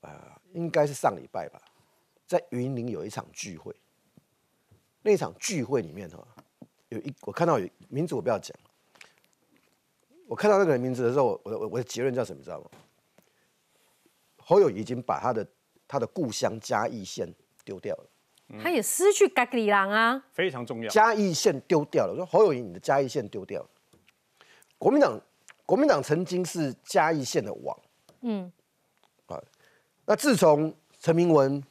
[0.00, 0.10] 呃，
[0.52, 1.60] 应该是上礼拜吧，
[2.26, 3.74] 在云林有一场聚会。
[5.02, 6.26] 那场聚会里面哈，
[6.88, 8.56] 有一我看到有名字我不要讲，
[10.26, 12.70] 我看到那个人名字的时候，我的我我的结论叫什么，你知道吗？
[14.38, 15.46] 侯友宜已经把他的
[15.86, 17.28] 他的故乡嘉义县
[17.64, 18.06] 丢掉了。
[18.62, 20.22] 他也失去家里人啊。
[20.32, 20.88] 非常重要。
[20.88, 22.12] 嘉义县丢掉了。
[22.12, 23.68] 我说侯友谊，你的嘉义县丢掉了。
[24.78, 25.20] 国民党，
[25.64, 27.76] 国民党曾经是嘉义县的王，
[28.20, 28.52] 嗯，
[29.26, 29.42] 啊，
[30.04, 31.62] 那自从陈明文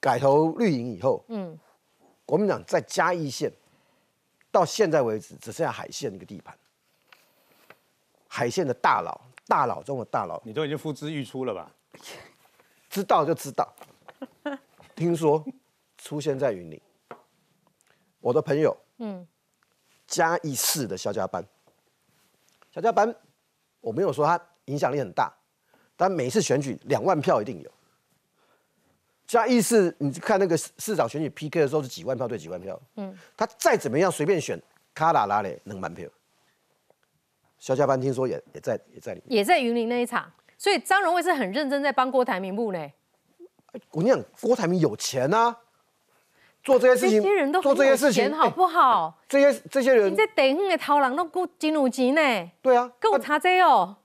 [0.00, 1.58] 改投绿营以后，嗯，
[2.24, 3.52] 国民党在嘉义县
[4.50, 6.56] 到现在为止只剩下海线一个地盘，
[8.26, 11.70] 海线的大佬，大佬中的大佬，你都已经呼之欲出了吧？
[12.88, 13.72] 知道就知道，
[14.96, 15.44] 听说
[16.02, 16.80] 出现在云林，
[18.20, 19.26] 我的朋友，嗯，
[20.06, 21.44] 嘉义市的肖家班，
[22.72, 23.14] 肖家班，
[23.80, 25.32] 我没有说他影响力很大，
[25.96, 27.70] 但每次选举两万票一定有。
[29.26, 34.60] 嘉义市，你看那个市市长选举 PK 的时候是几万票对几万票，嗯，他再怎么样随便选，
[34.94, 36.08] 卡拉拉嘞能满票。
[37.58, 39.36] 肖家班听说也也在也在里面。
[39.36, 42.90] 也在云林那一场，所以张荣惠是很认真在帮郭台铭布呢。
[43.90, 45.56] 我跟你讲，郭台铭有钱啊，
[46.62, 49.18] 做这些事情，这些人都做这些事情，好不好？
[49.28, 53.96] 这些这些人你，在地方的头人都够真有钱呢，对啊，跟我差这哦。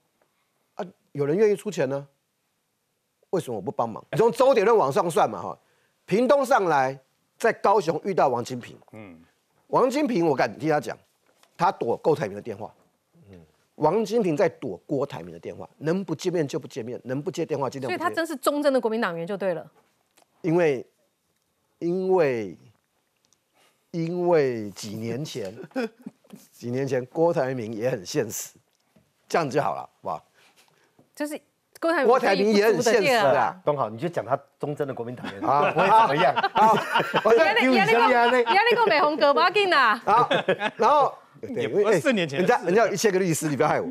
[0.76, 2.08] 啊，有人愿意出钱呢，
[3.32, 4.04] 为什么我不帮忙？
[4.12, 5.58] 你从周点论往上算嘛，哈，
[6.06, 6.98] 屏东上来，
[7.38, 9.20] 在高雄遇到王金平，嗯，
[9.68, 10.98] 王金平，我敢替他讲，
[11.58, 12.74] 他躲郭台铭的电话，
[13.30, 13.40] 嗯，
[13.76, 17.98] 王金平在躲郭台铭的电话，能不见面就不见面，能不接电话尽量不接。
[17.98, 19.70] 所以他真是忠贞的国民党员就对了。
[20.42, 20.86] 因为
[21.80, 22.58] 因为
[23.92, 25.54] 因为几年前，
[26.52, 28.54] 几年前郭台铭也很现实，
[29.28, 30.26] 这样就好了，好不好？
[31.16, 31.40] 就是
[31.80, 33.56] 郭台铭，郭台铭也很现实啊。
[33.64, 36.36] 东好，你就讲他忠贞的国民党员啊啊，不会怎么样。
[37.38, 38.10] 压力压力够
[38.52, 39.96] 压力够美红哥，不要紧啦。
[40.06, 40.30] 好，
[40.78, 43.88] 然后也不是对因为四年前人家人家有一千个律师，你不要害我。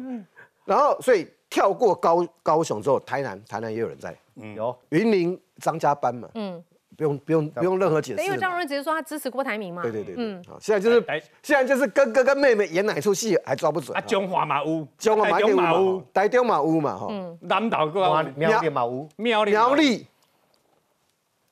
[0.64, 4.14] 然后所以跳过高高雄之后，台南台南也有人在，
[4.56, 6.62] 有云林张家班嘛，嗯，
[6.96, 8.22] 不用不用不用任何解释。
[8.24, 9.82] 因为张荣惠只是说他支持郭台铭嘛。
[9.82, 10.42] 对对对对，嗯。
[10.48, 17.08] 好，现在就是来现在就是哥哥跟妹妹演哪出戏还抓不准啊，中华马屋，中华马屋屋，，台中马屋嘛哈，
[17.40, 18.00] 南岛个
[18.36, 20.06] 苗苗栗马屋，苗栗苗栗，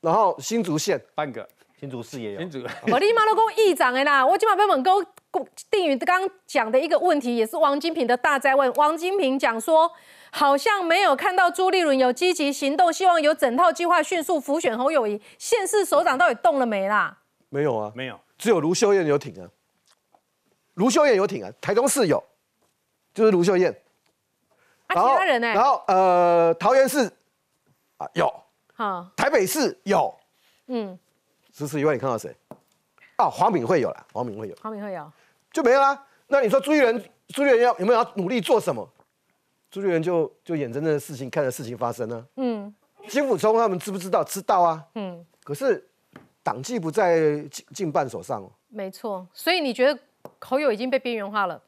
[0.00, 1.48] 然后新竹县，半个。
[1.78, 2.38] 新竹市也有。
[2.38, 2.48] 新。
[2.48, 2.60] 竹，
[2.92, 5.04] 我 立马都讲议长的啦，我今晚被问沟
[5.68, 8.72] 定宇刚刚讲的一个问题，也是王金平的大灾问。
[8.74, 9.90] 王金平讲说，
[10.34, 15.20] 好像没有看到朱立伦有积极行动，希望有整套计划迅速浮选侯友谊。
[15.36, 17.18] 县市首长到底动了没啦？
[17.50, 19.46] 没有啊，没有，只有卢秀燕有挺啊，
[20.74, 22.22] 卢秀燕有挺啊，台中市有，
[23.12, 23.70] 就是卢秀燕。
[24.86, 25.48] 啊，其他人呢？
[25.48, 27.04] 然后呃，桃园市
[27.98, 28.32] 啊有，
[28.72, 30.14] 好，台北市有
[30.68, 30.98] 嗯，
[31.52, 32.34] 除此以外，你看到谁？
[33.16, 35.12] 啊，黄敏惠有了，黄敏惠有黄敏惠有，
[35.52, 36.06] 就没了啊。
[36.26, 38.88] 那你说朱立伦，朱立伦要有没有要努力做什么？
[39.72, 42.72] 朱立伦就就眼睁睁的事情看着事情发生呢、嗯
[43.08, 44.22] 金辅聪他们知不知道？
[44.22, 44.84] 知道啊。
[44.94, 45.84] 嗯，可是
[46.40, 48.48] 党纪不在进进办手上哦。
[48.68, 49.26] 没错。
[49.32, 49.98] 所以你觉得
[50.38, 51.60] 侯友已经被边缘化了？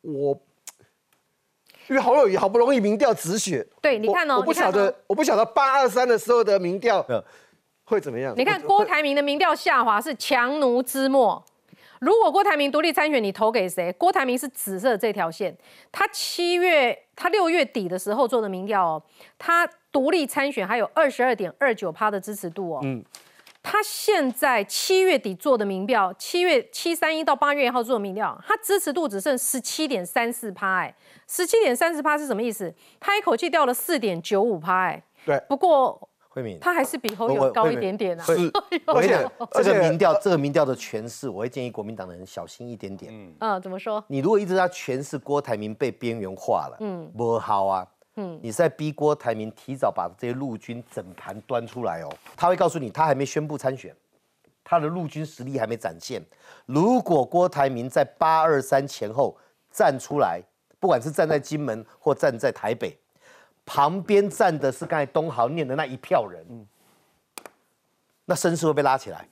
[0.00, 0.40] 我
[1.88, 7.04] 因为侯友谊好不容易民调止血，对，你看哦，我不晓得哦，我不晓得八二三的时候的民调
[7.84, 8.32] 会怎么样。
[8.34, 11.44] 你看郭台铭的民调下滑是强弩之末。
[12.00, 13.92] 如果郭台铭独立参选，你投给谁？
[13.92, 15.56] 郭台铭是紫色这条线。
[15.92, 19.02] 他七月，他六月底的时候做的民调哦，
[19.38, 22.80] 他独立参选还有二十二点二九趴的支持度哦。
[22.82, 23.02] 嗯，
[23.62, 30.94] 他现在七月底做的民调，七月七三一到八月一号做的民调，他支持度只剩十七点三四趴，哎，
[31.28, 32.74] 十七点三四趴是什么意思？
[33.00, 35.40] 他一口气掉了四点九五趴，哎，对。
[35.48, 38.24] 不过慧敏，他还是比侯我友高一点点啊。
[38.24, 38.32] 是
[38.88, 43.12] 我跟你讲，而且这个民调，这个民调的诠释，我会建议国民党的人小心一点点。
[43.38, 44.04] 嗯，怎么说？
[44.08, 52.12] 你如果一直在诠释郭台铭被边缘化了，嗯嗯，不好啊，嗯你是在逼郭台铭提早把这些陆军整盘端出来哦。
[52.36, 53.94] 他会告诉你，他还没宣布参选，
[54.64, 56.20] 他的陆军实力还没展现。
[56.66, 59.36] 如果郭台铭在八二三前后
[59.70, 60.42] 站出来，
[60.80, 62.98] 不管是站在金门或站在台北，
[63.66, 66.66] 旁边站的是刚才东豪念的那一票人，
[68.26, 69.28] 那声势会被拉起来。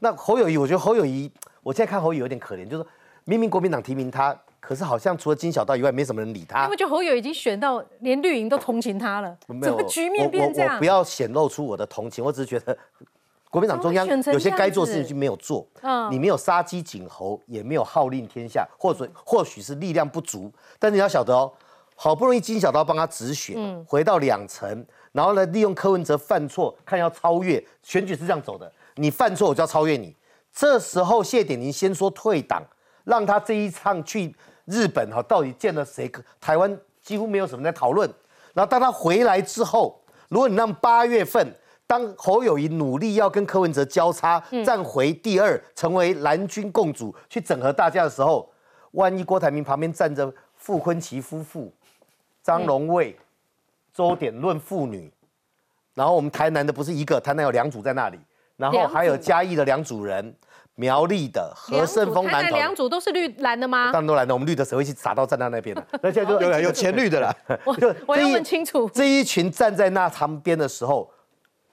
[0.00, 1.30] 那侯友谊，我觉得侯友谊，
[1.62, 2.86] 我现在看侯友谊有点可怜，就是
[3.24, 6.76] 明明国民党提名他，可是好像除了金小道以外，没什么人理他因为。
[6.76, 10.84] 就侯友已经选到连绿营都同情他了，怎么局面我变这样我我不？
[10.84, 12.76] 要显露出我的同情，我只是觉得
[13.50, 15.66] 国民党中央有些该做的事情就没有做。
[15.82, 21.52] 嗯你没有杀鸡儆猴，也没有号令天下，或者或许是力量不足，但是你要晓得哦，
[22.00, 30.14] 好不容易金小刀帮他止血，嗯回到两成，然后呢，利用柯文哲犯错，看要超越，选举是这样走的，你犯错我就要超越你。
[30.52, 32.62] 这时候谢点宁先说退党，
[33.02, 34.32] 让他这一趟去
[34.66, 36.08] 日本哈，到底见了谁？
[36.40, 38.08] 台湾几乎没有什么在讨论。
[38.54, 41.52] 然后当他回来之后，如果你让八月份，
[41.84, 48.48] 当侯友谊努力要跟柯文哲交叉，站回第二，成为蓝军共主，去整合大家的时候，
[48.92, 51.72] 万一郭台铭旁边站着傅昆萁夫妇、
[52.48, 53.14] 张荣卫、
[53.92, 55.12] 周点论妇女，
[55.92, 58.18] 然后我们台南的不是一个，台南有两组在那里，
[58.56, 60.34] 然后还有嘉义的两组人，
[60.74, 63.92] 苗栗的和胜峰台南投的南两组都是绿蓝的吗？
[63.92, 65.86] 当然都蓝的，我们绿的谁会去撒到站在那边的？
[66.02, 68.88] 那现在就有有前绿的了， 我就我要问清楚。
[68.94, 71.12] 这一群站在那旁边的时候，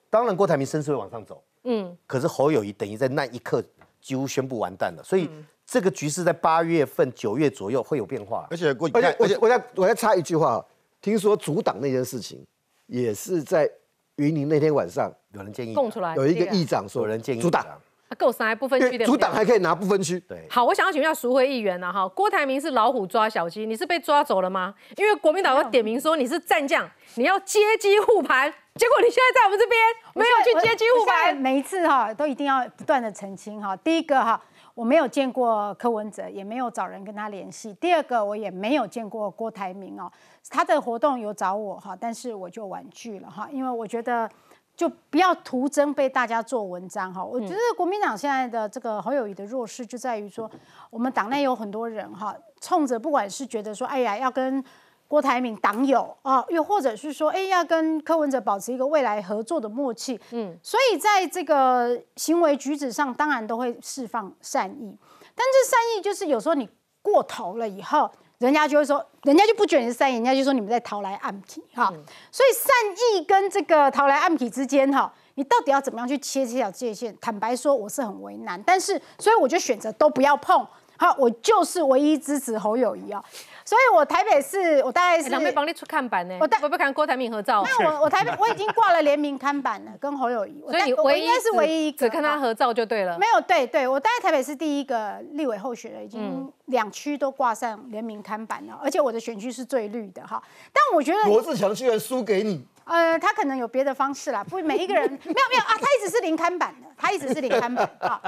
[0.09, 3.63] 当然郭台铭声势会往上走，嗯，可是侯友谊等于在那一刻
[4.01, 8.47] 几乎宣布完蛋了，所以嗯这个局势在八月份、九月左右会有变化。
[8.51, 10.63] 而且郭，而且我我再我再插一句话，
[11.01, 12.45] 听说阻挡那件事情，
[12.87, 13.69] 也是在
[14.17, 20.17] 云林那天晚上有人建议供出来有一个这个议长说有人建议阻挡，啊够三不分区的阻挡还可以拿不分区。
[20.21, 24.73] 对，好，我想要请问一下赎回议员啊，哈，郭台铭是老虎抓小鸡，你是被抓走了吗？
[24.95, 29.77] 因为国民党要点名说你是战将，你要接机护盘，结果你现在在我们这边
[30.13, 33.75] 没有去接机护盘，每一次哈都一定要不断的澄清哈。
[33.75, 34.41] 第一个哈，
[34.75, 37.73] 我没有见过柯文哲，也没有找人跟他联系。
[37.81, 40.11] 第二个，我也没有见过郭台铭哦，
[40.49, 44.29] 他的活动有找我哈，但是我就婉拒了哈，因为我觉得。
[44.77, 50.51] 就不要徒增被大家做文章哈，我觉得国民党现在的这个侯友谊的弱势就在于说，
[50.89, 54.61] 我们党内有很多人哈，冲着不管是觉得说，哎呀要跟
[55.07, 64.97] 郭台铭党友啊，又或者是说，哎，要跟柯文哲保持一个未来合作的默契，嗯，所以在这个行为举止上，当然都会释放善意，
[65.35, 66.67] 但这善意就是有时候你
[67.01, 71.93] 过头了以后，人家就会说，人家就不觉得你是善意，人家就说你们在逃来暗体哈，
[72.31, 75.13] 所以善意跟这个逃来暗体之间哈。
[75.37, 77.13] 你到底要怎么样去切这条界限？
[77.19, 80.65] 坦白说，我是很为难，但是所以我就选择都不要碰。
[80.97, 83.21] 好，我就是唯一支持侯友谊啊，
[83.65, 87.65] 所以我台北市我大概是两位帮你出看板呢，我带会不会看郭台铭合照？
[87.65, 93.17] 那我我台北 我已经挂了联名看板了，跟侯友谊，我所以我唯一应该是唯一一个只看他合照就对了。
[93.17, 100.39] 没有对对，我大概台北是第一个立委候选人，已嗯经两区都挂上联名看板了，而且我的选区是最绿的哈。
[100.71, 108.21] 但我觉得罗志强居然输给你，呃，他可能有别的方式啦，不每一个人 没有没有啊，他一直是零看板的，他一直是零看板啊，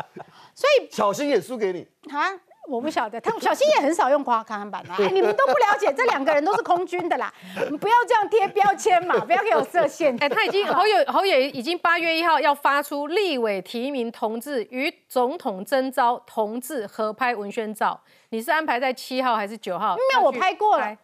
[0.55, 2.33] 所以小新也输给你，啊。
[2.67, 7.33] 我不晓得，他小新也很少用夸看板啊、哎你们都不了解，这两个人都是空军的啦，
[7.71, 10.15] 你不要这样贴标签嘛，不要给我设限。
[10.19, 17.99] 哎，他已经侯友侯友已经八月一号要发出立委提名同志与总统征召同志合拍文宣照，
[18.29, 19.95] 你是安排在七号还是九号？
[19.95, 20.97] 没有，我拍过了。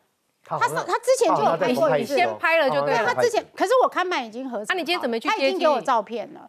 [0.46, 3.06] 他是他之前就有拍过一次，先拍了就对了。
[3.06, 4.62] 他之前，可是我看板已经合。
[4.68, 5.30] 那你今天怎么去？
[5.30, 6.42] 他已经给我照片了。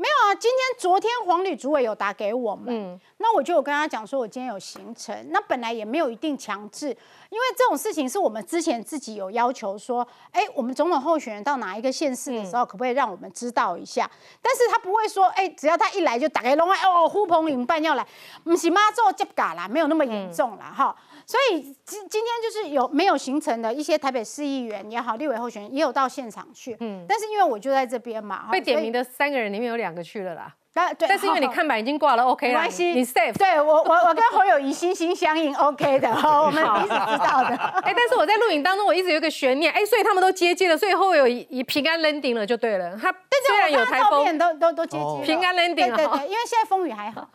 [0.00, 14.10] 没有啊，今天昨天黄旅主委有打给我们，那我就有跟他讲说，我今天有行程，那本来也没有一定强制，因为这种事情是我们之前自己有要求说，哎，我们总统候选人到哪一个县市的时候，可不可以让我们知道一下？
[14.40, 18.06] 但是他不会说，哎，只要他一来就打给龙爱哦，呼朋引伴要来，
[18.42, 20.96] 不是妈做接嘎啦，没有那么严重啦，哈。
[21.30, 37.54] 所以今今天就是有没有形成的一些台北市议员也好，立委候选人也有到现场去，嗯，但是因为我就在这边嘛，被点名的三个人里面有两个去了啦，啊对，但是因为你看板已经挂了，OK 了，你 safe，对我我我跟侯友谊心心相印，OK 的， 我们彼此知道的，
[37.86, 43.14] 哎，但是我在录影当中我一直有一个悬念，哎，所以他们都接近了，所以侯友谊平安 landing 了就对了，他
[43.46, 47.28] 虽然有台风，都都都接近，平安 landing 了，对对，因为现在风雨还好。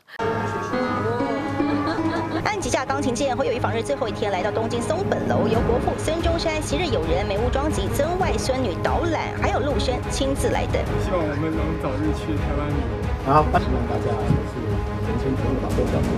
[2.65, 10.81] 旗下钢琴键会有一访日最后一天来到东京松本楼，由国父孙中山昔日友人梅屋庄吉曾外孙女导览，还有陆生亲自来等。
[11.03, 13.31] 希望我们能早日去台湾旅游。
[13.31, 14.09] 好，希望大家
[14.49, 14.57] 是
[15.05, 16.09] 年轻朋友多了解，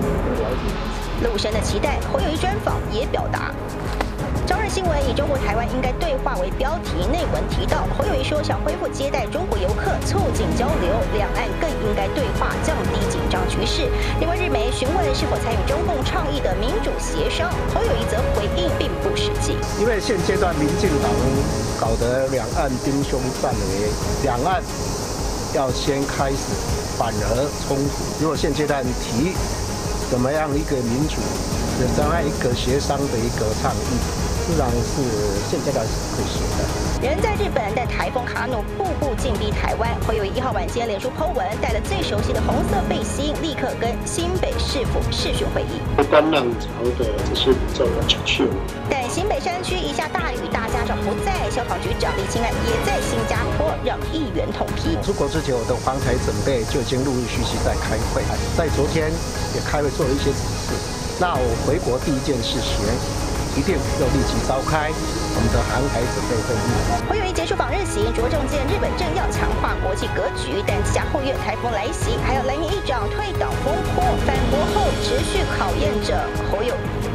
[0.41, 0.96] 了解。
[1.23, 3.51] 陆生的期待，侯友谊专访也表达。
[4.45, 13.89] 朝日新闻以“中国台湾应该对话”为标题，内文提到侯友谊说想恢复接待中国游客，促进交流，两岸更应该对话，降低紧张局势。
[14.19, 19.58] 另外，日媒询问是否参与中共倡议的民主协商，侯友谊则回应并不实际。
[19.82, 21.12] 因为现阶段民进党
[21.80, 23.89] 搞得两岸兵凶战危，
[24.23, 24.63] 两岸
[25.53, 26.38] 要先开始
[26.97, 28.21] 反而冲突。
[28.21, 29.36] 如果现阶段提
[30.10, 31.15] 怎么样一个民主，
[31.96, 34.26] 怎么样一个协商的一个倡议？
[34.47, 35.03] 自然是
[35.51, 36.63] 现阶段是可以行的。
[37.03, 39.91] 人在日本，但台风卡努步步进逼台湾。
[40.07, 45.83] 会有一号晚间脸书 Po 文，带了最熟悉的红色背心，立刻跟新北市府视讯会议。
[46.10, 48.47] 观浪潮的这些比较要出去。
[48.89, 54.95] 但新北山区一下大雨，大家长不在，消防局长李清安也在新加坡，让议员统批。
[55.03, 58.23] 出国之前，我的防台准备就已经陆陆续续在开会，
[58.55, 59.12] 在昨天
[59.53, 60.71] 也开会做了一些指示。
[61.19, 63.26] 那我回国第一件事情。
[63.58, 67.10] 一定要立即召开我们的航海准备会议。
[67.10, 77.10] 侯友谊结束访日行，着重见日本正要强化国际格局，但下后月台风来袭，还有蓝营议长退党风波，反国后持续考验着侯友谊。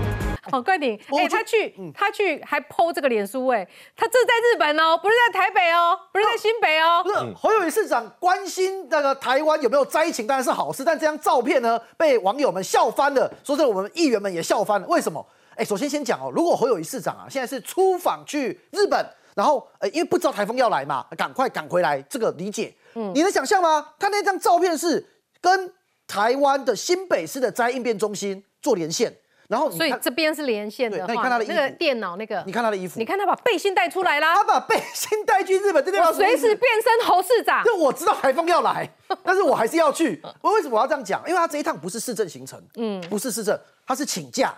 [0.51, 0.99] 好，快点！
[1.17, 3.65] 哎，他去，他去还剖这个脸书，哎，
[3.97, 7.05] 他这是在日本哦，不是在台北哦，不是在新北哦。
[7.05, 15.25] 不是侯友谊市长关心那个台湾有没有灾情，当然是好事，但这张照片呢，被网友们笑翻了，说这我们议员们也笑翻了，为什么？
[15.57, 22.75] 哎，首先先讲哦，如果侯友谊市长啊，现在是出访去日本，然后呃，因为不知道台风要来嘛，赶快赶回来，这个理解。
[22.95, 23.89] 嗯，你能想象吗？
[23.99, 25.07] 他那张照片是
[25.41, 25.73] 跟
[26.07, 29.15] 台湾的新北市的灾应变中心做连线，
[29.49, 30.99] 然后所以这边是连线的。
[31.07, 37.65] 那你看他的那个电脑那个，你看他的衣服，你看他把背心带出来啦，他把背心带去日本，这地方随时变身侯市长。
[37.65, 38.87] 就我知道台风要来，
[39.25, 40.21] 但是我还是要去。
[40.43, 41.23] 我为什么我要这样讲？
[41.27, 44.55] 因为他这一趟不是市政行程，嗯，不是市政，他是请假。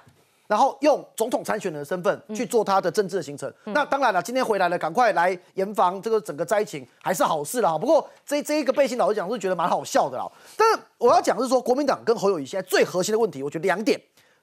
[0.47, 7.79] 然后用总统参选人的身份去做他的政治的行程，那当然了，今天回来了，赶快来严防这个整个灾情，还是好事啦。
[7.79, 10.31] 不过这这一个背心，老实讲是觉得蛮好笑的啦。
[10.55, 13.99] 但是我要讲是说，国民党跟侯友谊现在最核心的问题，我觉得两点。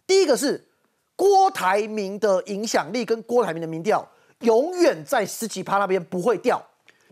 [0.08, 0.68] 第一个是
[1.16, 4.04] 郭台铭的影响力跟郭台铭的民调
[4.40, 6.60] 永远在十几趴那边不会掉。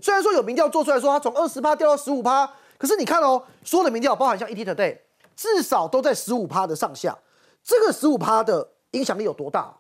[0.01, 4.97] 虽然说有民调做出来说他从二十趴掉到十五趴，可是你看哦，所有的民调，包含像 ETtoday，
[5.35, 7.15] 至少都在十五趴的上下。
[7.63, 8.67] 这个十五趴的。
[8.91, 9.75] 影响力有多大？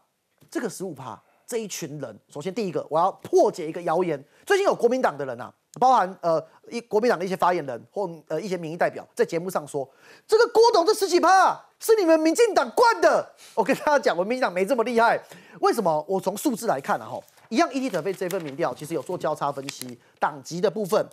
[0.49, 4.23] 这个十五趴，这一群人，首先第一个，我要破解一个谣言。
[4.45, 9.87] 最近有国民党的人啊，包含呃一国民党的一些发言人或呃一些民意代表，在节目上说，
[10.27, 13.31] 这个郭董这十几趴是你们民进党惯的。
[13.53, 15.21] 我跟大家讲，我民进党没这么厉害。
[15.61, 16.03] 为什么？
[16.07, 17.19] 我从数字来看啊，哈，
[17.49, 21.07] 一样 ET 特费这份民调其实有做交叉分析，党籍的部分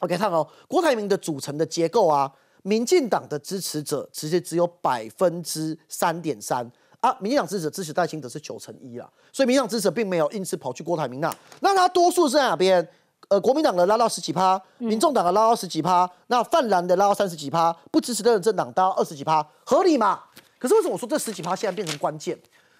[0.00, 6.68] ，OK 看哦，郭台铭的组成的结构啊，民进党的支持者其实只有百分之三点三。
[7.02, 12.88] 啊，民进党支持支持戴清德是九成一啊，所以民进党支持并没有因此跑去郭台铭那，那他多数是在哪边？
[13.28, 20.20] 呃，国民党的拉到十几趴，民众党的拉到十几趴，那泛蓝的拉到三十几趴，不支持的政党拉到二十几趴，合理嘛？
[20.58, 22.38] 可是为什么我说这十几趴现在变成关键？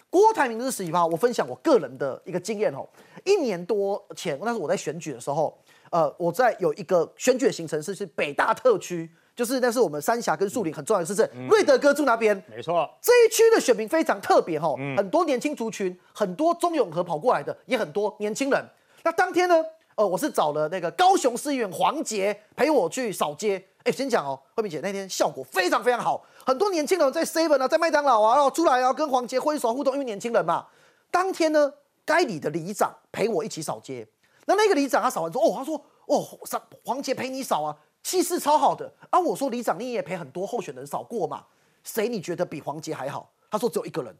[0.08, 2.86] 郭台铭的十几趴，我分享我个人的一个经验哦，
[3.24, 5.58] 一年多前，那是我在选举的时候，
[5.90, 9.10] 呃，我在有一个选举的行程是去北大特区。
[9.34, 12.88] 就是那是我们三峡跟树林很重要的市镇，瑞德哥住那边，没错。
[13.00, 18.64] 这一区的选民非常特别哈，很多年轻族群，很多中永和跑过来的，也很多年轻人。
[19.02, 23.62] 那当天呢，呃，我是找了那个高雄市议员黄杰陪我去扫街。
[23.84, 30.66] 哎，先讲哦，慧敏姐那天效果非常非常好，很多年轻人在 Seven 啊，在麦当劳啊，然后出来啊，跟黄杰挥手互动，因为年轻人嘛。
[31.10, 31.72] 当天呢，
[32.04, 34.06] 该里的里长陪我一起扫街。
[34.46, 38.92] 那那个里长他扫完之后，哦，他说，哦，扫黄杰陪你扫啊，气势超好的。
[39.10, 41.44] 啊，我说里长你也陪很多候选人扫过嘛，
[41.84, 43.30] 谁你觉得比黄杰还好？
[43.50, 44.16] 他说只有一个人，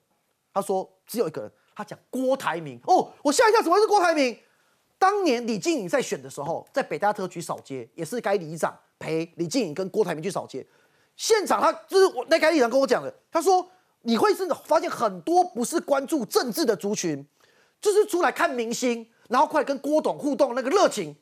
[0.53, 2.81] 他说只有一个人，他讲郭台铭。
[2.87, 4.39] 哦，我吓一跳，怎么是郭台铭？
[4.99, 10.65] 当年李静颖在选的时候，在北大特区扫街，也是该里长陪李静颖跟郭台铭去扫街。
[11.17, 13.69] 现场他就是我那该里长跟我讲的，他说
[14.03, 17.27] 你会是发现很多不是关注政治的族群，
[17.81, 21.17] 就是出来看明星，然后快跟郭董互动那个热情。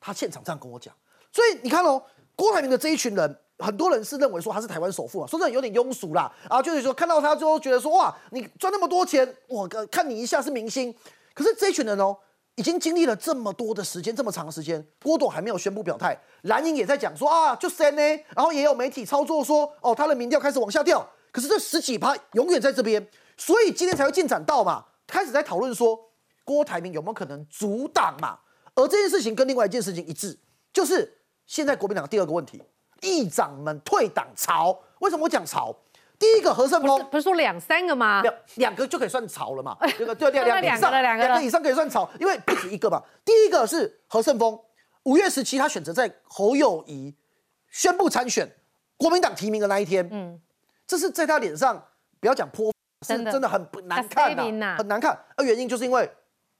[0.00, 0.94] 他现场这样跟我讲，
[1.34, 2.00] 所以你看哦，
[2.36, 6.32] 郭台铭的这一群人，很多人是认为说他是台湾首富啊，说真的有点庸俗啦。
[6.48, 10.94] 啊，就是说看到他之后觉得说哇，你赚那么多钱，我看你一下是明星，
[11.34, 12.16] 可是这一群人哦。
[12.56, 18.00] 已经经历了这么多的时间，这么长的时间，郭董还没有宣布表态，蓝营也在讲说啊，就三呢，
[18.36, 23.04] 然后也有媒体操作说，哦，他的民调开始往下掉，可是这十几趴永远在这边，
[23.36, 25.98] 所以今天才会进展到嘛，开始在讨论说
[26.44, 28.38] 郭台铭有没有可能阻挡嘛，
[28.76, 30.38] 而这件事情跟另外一件事情一致，
[30.72, 31.12] 就是
[31.46, 32.62] 现在国民党第二个问题，
[33.00, 35.74] 议长们退党潮，为什么我讲潮？
[36.16, 38.22] 第一个何胜峰不是说两三个吗？
[38.22, 39.76] 两两个就可以算潮了嘛？
[39.98, 43.02] 这个对两两个以上，两个以上可以算潮，因为不止一个嘛。
[43.24, 44.58] 第一个是何胜峰，
[45.02, 47.14] 五月十七他选择在侯友谊
[47.68, 48.48] 宣布参选
[48.96, 50.40] 国民党提名的那一天，嗯，
[50.86, 51.84] 这是在他脸上
[52.20, 52.72] 不要讲泼，
[53.06, 55.18] 是真的很难看呐，很难看。
[55.36, 56.08] 而原因就是因为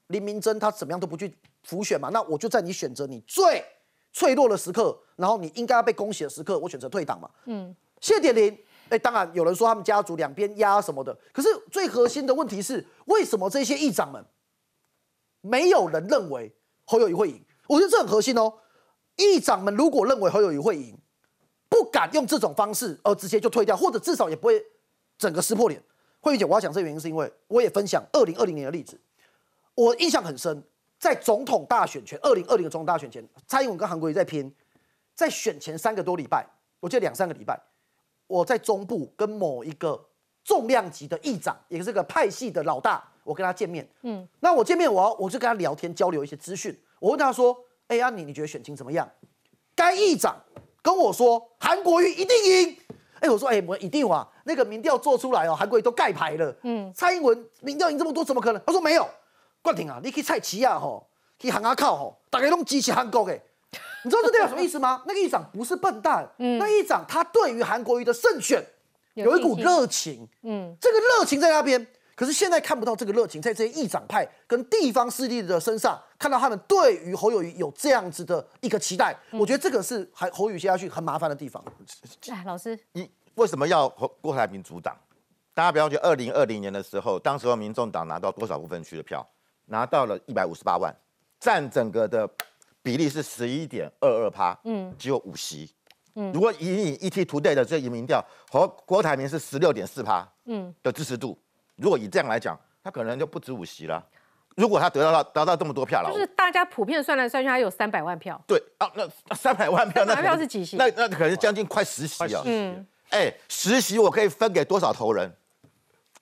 [0.07, 1.33] 林明珍他怎么样都不去
[1.63, 3.63] 浮选嘛，那我就在你选择你最
[4.15, 7.29] 脆弱的时刻，然后你应该要被恭喜的时刻，我选择退党嘛。
[7.47, 8.57] 嗯，谢点林。
[8.87, 14.23] 哎，当然有人说他们家族两边压什么的，可是最核心的问题是，为什么这些议长们
[15.41, 16.49] 没有人认为
[16.85, 17.43] 侯友谊会赢？
[17.67, 18.53] 我觉得这很核心哦。
[19.17, 20.97] 议长们如果认为侯友谊会赢，
[21.67, 24.63] 不敢用这种方式而直接就退掉，或者至少也不会
[25.17, 25.83] 整个撕破脸。
[26.21, 28.97] 慧玉姐，我要讲这个原因是因为我也分享二零二零年的例子，
[29.73, 30.63] 我印象很深，
[30.99, 34.53] 在总统大选前，二零二零的总统大选前，蔡英文跟韩国瑜在拼，
[35.13, 36.45] 在选前三个多礼拜，
[36.79, 37.59] 我记得两三个礼拜。
[38.27, 40.03] 我在中部跟某一个
[40.43, 43.87] 重量级的议长，也是个派系的老大，我跟他见面。
[44.01, 46.75] 嗯，那我见面，我要我就跟他聊天交流一些资讯。
[46.99, 47.55] 我问他说
[47.87, 49.07] ：“哎呀，你你觉得选情怎么样？”
[49.75, 50.35] 该议长
[50.81, 52.77] 跟我说：“韩国瑜一定赢。”
[53.21, 56.55] 哎，我说：“哎，我一定啊，那个民调做出来哦，韩国瑜都盖牌了。
[56.63, 59.07] 嗯，蔡英文民调赢这么多，怎么可能？”他说：“没有，
[59.65, 61.03] 冠廷啊，你去蔡奇亚吼，
[61.39, 63.33] 去韩阿靠吼，大家都支持韩国的。”
[64.05, 65.01] 你知道这代表什么意思吗？
[65.07, 68.63] 那个议长不是笨蛋，嗯，那议长他对于韩国瑜的胜选
[69.15, 81.63] 有一股热情，嗯，这个热情在那边，可是现在看不到这个热情在这些议长派跟地方势力的身上，看到他们对于侯友谊有这样子的一个期待，我觉得这个是还侯友谊接下去很麻烦的地方。
[82.29, 83.89] 哎，老师，你为什么要
[84.21, 84.95] 郭台铭阻挡？
[85.55, 89.25] 大家不要觉得二零二零年的时候，当时候民众党拿到多少部分区的票？
[89.67, 90.95] 拿到了一百五十八万，
[91.39, 92.29] 占整个的。
[92.85, 95.67] 比例是十一点二二趴，嗯，只有五席，
[96.13, 101.35] 嗯，如果以你 ET Today 的这一民调和郭台铭是十六点四趴，嗯的支持度，
[101.77, 104.07] 如果以这样来讲，他可能就不止五席了。
[104.55, 108.39] 如果他得到了得到这么多票了，就是大家普遍算来算去，他有三百万票。
[108.45, 110.77] 对啊，那三百万票，那票是几席？
[110.77, 112.43] 那那可能将近快十席啊。
[112.45, 115.35] 嗯，哎，十席我可以分给多少头人？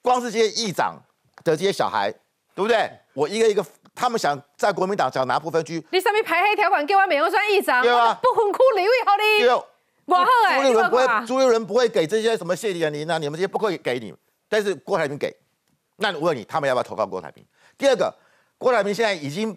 [0.02, 0.96] 光是这些议长
[1.44, 2.10] 的这些小孩，
[2.56, 2.90] 对不对？
[3.14, 3.66] 我一个一个。
[3.96, 9.46] 他们想在国民党想拿部分区，你上面排黑条款给我美容算议长，不分区李位好你，
[10.06, 14.12] 我好哎，朱立伦不会，朱立伦不会给这些什么谢点林啊，你们这些不会给你，
[14.50, 15.32] 但是郭台铭给，
[15.98, 17.46] 那我问你，他们要不要投靠郭台铭？
[17.78, 18.12] 第二个，
[18.58, 19.56] 郭台铭现在已经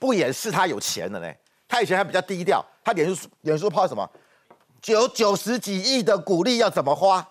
[0.00, 1.32] 不掩饰他有钱了呢，
[1.68, 4.04] 他以前还比较低调，他脸书脸书抛什么？
[4.82, 7.24] 九九十几亿的股利要怎么花？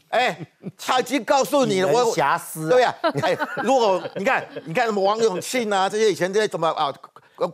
[0.08, 0.38] 哎，
[0.76, 2.68] 他已经告诉你了，我瑕疵。
[2.68, 6.92] 对呀，哎，如果你看，你看什么王永庆啊，这些以前这些什么啊，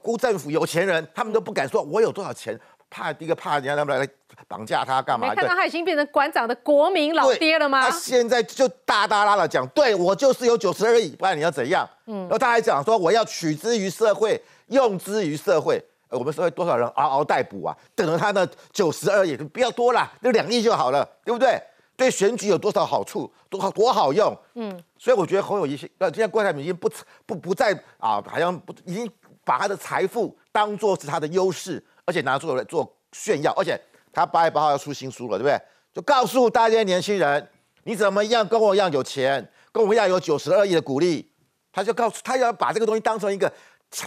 [0.03, 2.59] 辜政府有钱人，他们都不敢说我有多少钱，
[2.89, 4.09] 怕第一个怕人家他们来
[4.47, 5.29] 绑架他干嘛？
[5.29, 7.83] 没看到他已经变成馆长的国民老爹了吗？
[7.83, 11.89] 他现在就大大拉的讲，对我就是有九十二亿，不然你要怎样？
[12.07, 15.83] 嗯，然后他还讲说我要取之于社会，用之于社会。
[16.11, 21.61] 我们社会多少人嗷嗷待哺啊，等着他的九十二亿，不要多了，就两亿就好了，对不对？
[21.99, 26.89] 对选举有多少好处，多好多好用，嗯，所以我觉得侯友谊现呃，现在郭台铭已经不
[27.27, 29.11] 不不再啊，好像不已经
[29.43, 33.77] 把他的财富当做是他的优势，而且拿出来做炫耀，而且
[34.13, 35.61] 他八月八号要出新书了，对不对？
[35.93, 37.51] 就告诉大家年轻人，
[37.83, 41.29] 你怎么样跟我一样有钱，跟我一样有九十二亿的鼓励，
[41.73, 43.53] 他就告诉他要把这个东西当成一个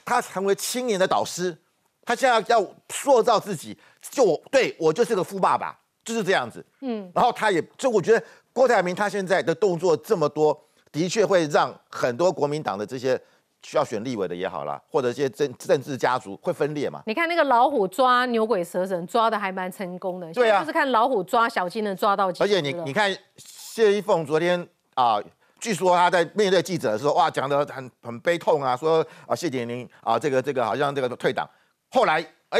[0.05, 1.57] 他成为青年的导师，
[2.05, 3.77] 他现在要塑造自己，
[4.09, 5.77] 就我对我就是个富爸爸。
[6.03, 8.23] 就是这样子，嗯，然后他也就我觉得
[8.53, 10.59] 郭台铭他现在的动作这么多，
[10.91, 13.19] 的确会让很多国民党的这些
[13.63, 17.03] 需要选立委的也好啦，或者一些政政治家族会分裂嘛。
[17.05, 20.33] 你看那个老虎抓牛鬼蛇神，抓的还蛮成功的。
[20.33, 22.43] 对啊，就是看老虎抓小金能抓到几。
[22.43, 25.21] 而且你你看谢依凤昨天啊，
[25.59, 31.47] 据说他在面对记者的时候，哇，讲的很很悲痛啊，说啊谢点玲啊，这个这个好像这个退党。
[31.91, 32.59] 后来哎，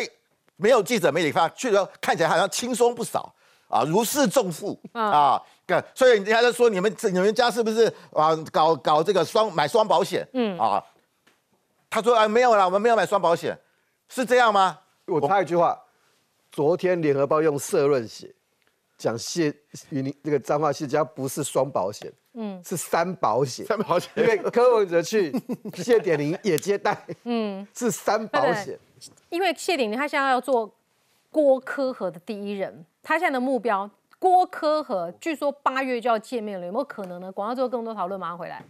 [0.62, 3.34] 没有记者媒体发，去了看起来好像轻松不少。
[3.68, 4.80] 啊，如释重负。
[4.94, 5.42] 啊。
[5.96, 10.28] 所以人家在说你们你们家是不是啊搞搞这个双买双保险？
[10.34, 10.58] 嗯。
[10.60, 10.84] 啊，
[11.90, 13.58] 他说啊没有啦，我们没有买双保险，
[14.10, 14.78] 是这样吗？
[15.06, 15.78] 我插一句话，
[16.52, 18.34] 昨天联合报用社论写，
[18.98, 19.54] 讲谢
[19.90, 25.34] 云林这个彰化谢家不是双保险，嗯，是三保险，三保险，因为柯文哲去
[25.76, 28.78] 谢点玲也接待，嗯，是三保险，
[29.32, 30.70] 因为谢鼎他现在要做
[31.30, 33.90] 郭科和的第一人，他现在的目标。
[34.20, 37.32] 郭科和据说八月就要见面了，有没有可能呢？
[37.32, 38.62] 广告之后更多讨论，马上回来。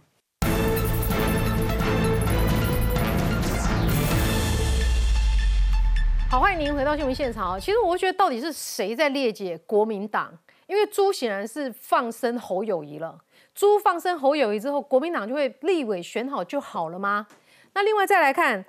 [6.30, 7.58] 好，欢迎您回到新闻现场。
[7.58, 10.32] 其实我觉得，到底是谁在列解国民党？
[10.68, 13.18] 因为朱显然是放生侯友谊了。
[13.52, 17.26] 朱放生侯友谊之后，国民党就会立委选好就好了吗？
[17.74, 18.64] 那另外再来看，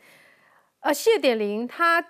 [0.83, 2.05] 呃，谢点玲他。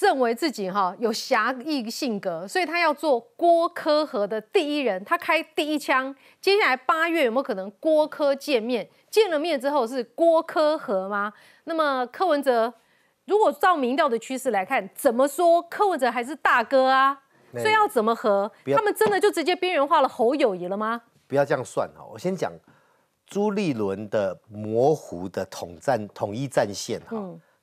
[0.00, 6.12] 认为自己哈有侠义性格，所以他要做郭科和的第一人，他开第一枪。
[6.40, 8.90] 接下来八月有没有可能郭科见面？
[9.08, 11.32] 见了面之后是郭科和吗？
[11.64, 12.74] 那么柯文哲
[13.26, 17.22] 如果照民调的趋势来看，怎么说柯文哲还是大哥啊？
[17.52, 18.50] 所以要怎么和？
[18.74, 21.00] 他们真的就直接边缘化了侯友谊了吗？
[21.28, 22.52] 不要这样算哈，我先讲
[23.24, 27.16] 朱立伦的模糊的统战统一战线哈，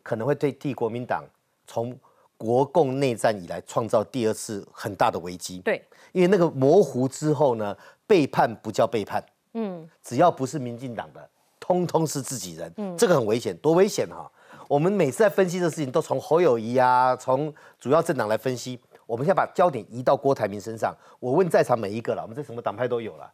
[0.04, 1.24] 可能会对替国民党
[1.66, 1.97] 从。
[2.36, 5.60] 国共内战以来创造第二次很大的危机。
[5.60, 5.82] 对，
[6.12, 9.24] 因为那个模糊之后呢，背叛不叫背叛。
[9.54, 12.74] 嗯，只要不是民进党的，通通是自己人。
[12.76, 14.30] 嗯，这个很危险，多危险哈！
[14.68, 18.78] 我们每次在分析这事情，都从侯友谊啊，从主要政党来分析。
[19.06, 20.93] 我们现在把焦点移到郭台铭身上。
[21.22, 23.32] 我问在场每一个了，我们这什么党派都有了，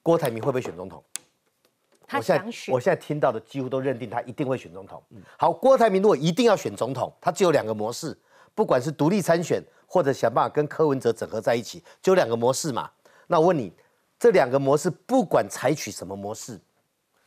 [0.00, 1.02] 郭台铭会不会选总统？
[2.08, 2.74] 他想选。
[2.74, 5.02] 我现在听到的几乎都认定他一定会选总统。
[5.36, 8.18] 好，郭台铭如果一定要选总统，他只有两个模式。
[8.54, 12.90] 不管是独立参选，或者想办法跟柯文哲整合在一起，就两个模式嘛。
[13.28, 13.72] 那我问你，
[14.18, 16.58] 这两个模式不管采取什么模式，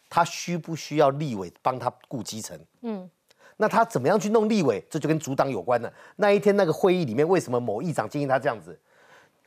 [0.09, 2.59] 他需不需要立委帮他顾基层？
[2.81, 3.09] 嗯，
[3.55, 4.85] 那他怎么样去弄立委？
[4.89, 5.93] 这就跟主党有关了。
[6.17, 8.77] 那一天那个会议里面，为什么某议长建议他这样子？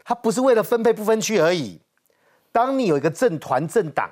[0.02, 1.78] 他不是为了分配不分区而已。
[2.50, 4.10] 当你有一个政团政党，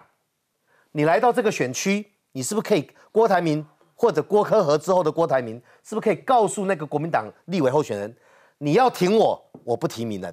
[0.93, 3.67] 你来到这个选区，你是不是可以郭台铭？
[3.95, 8.17] 或者郭科和之后的郭台铭，是不是可以告诉那个国民党立委候选人，
[8.59, 10.33] 你要挺我，我不提名人；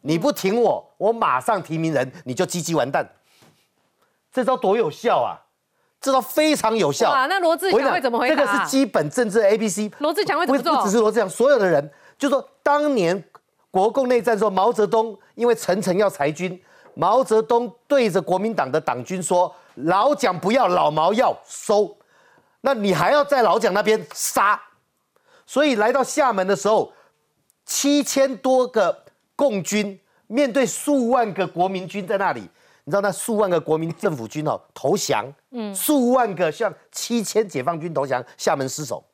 [0.00, 3.06] 你不挺我，我马上提名人，你就积极完蛋。
[4.32, 5.36] 这招多有效啊！
[6.00, 7.10] 这招非常有效。
[7.10, 8.34] 哇，那罗志祥会怎么回答？
[8.34, 9.90] 这个是基本政治 A B C。
[9.98, 10.76] 罗志祥会怎么做？
[10.76, 13.22] 不只是罗志祥，所有的人就说，当年
[13.70, 16.58] 国共内战的时候，毛泽东因为陈诚要裁军，
[16.94, 21.96] 毛泽东对着国民党的党军说：“老蒋不要，老毛要收。”
[22.62, 24.60] 那你还要在老蒋那边杀，
[25.46, 26.92] 所以来到厦门的时候，
[27.64, 29.04] 七千多个
[29.36, 32.40] 共军面对数万个国民军在那里，
[32.82, 39.04] 你知道那数万个国民政府军哦投降，嗯，数万个像七千解放军投降，厦门失守，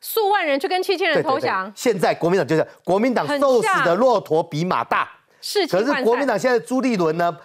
[0.00, 1.70] 数万人去跟七千人投降。
[1.76, 5.10] 现在国民党就是国民党瘦死的骆驼比马大，
[5.42, 5.66] 是。
[5.66, 7.36] 可是国民党现在朱立伦呢，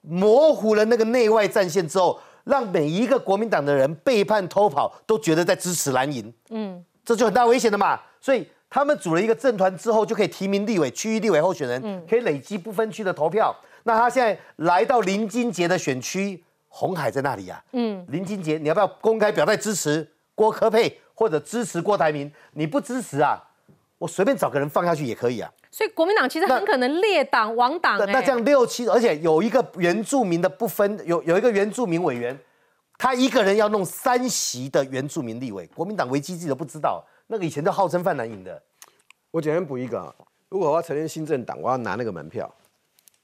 [0.00, 2.20] 模糊了那个内外战线之后。
[2.44, 8.00] 让每一个国民党的人背叛偷跑，都觉得在支持蓝营，嗯，这就很大危险的嘛。
[8.18, 13.54] 所以他们组了一个政团之后，就可以提名立委、区域立委候选人，可以累积不分区的投票。
[13.84, 22.32] 那他现在来到林金杰的选区，红海在那里呀，嗯，林金杰，你要不要公开表态支持郭科佩或者支持郭台铭？
[22.52, 23.38] 你不支持啊，
[23.98, 25.52] 我随便找个人放下去也可以啊。
[25.80, 27.96] 所以国民党其实很可能列党亡党。
[28.12, 32.38] 那这样六七，而且有一个原住民的不分，有有一个原住民委员，
[32.98, 37.02] 他一个人要弄三席的原住民立委，国民党危机自己都不知道。
[37.28, 38.62] 那个以前都号称泛蓝营的。
[39.30, 40.14] 我简单补一个，
[40.50, 42.54] 如果我要成立新政党，我要拿那个门票，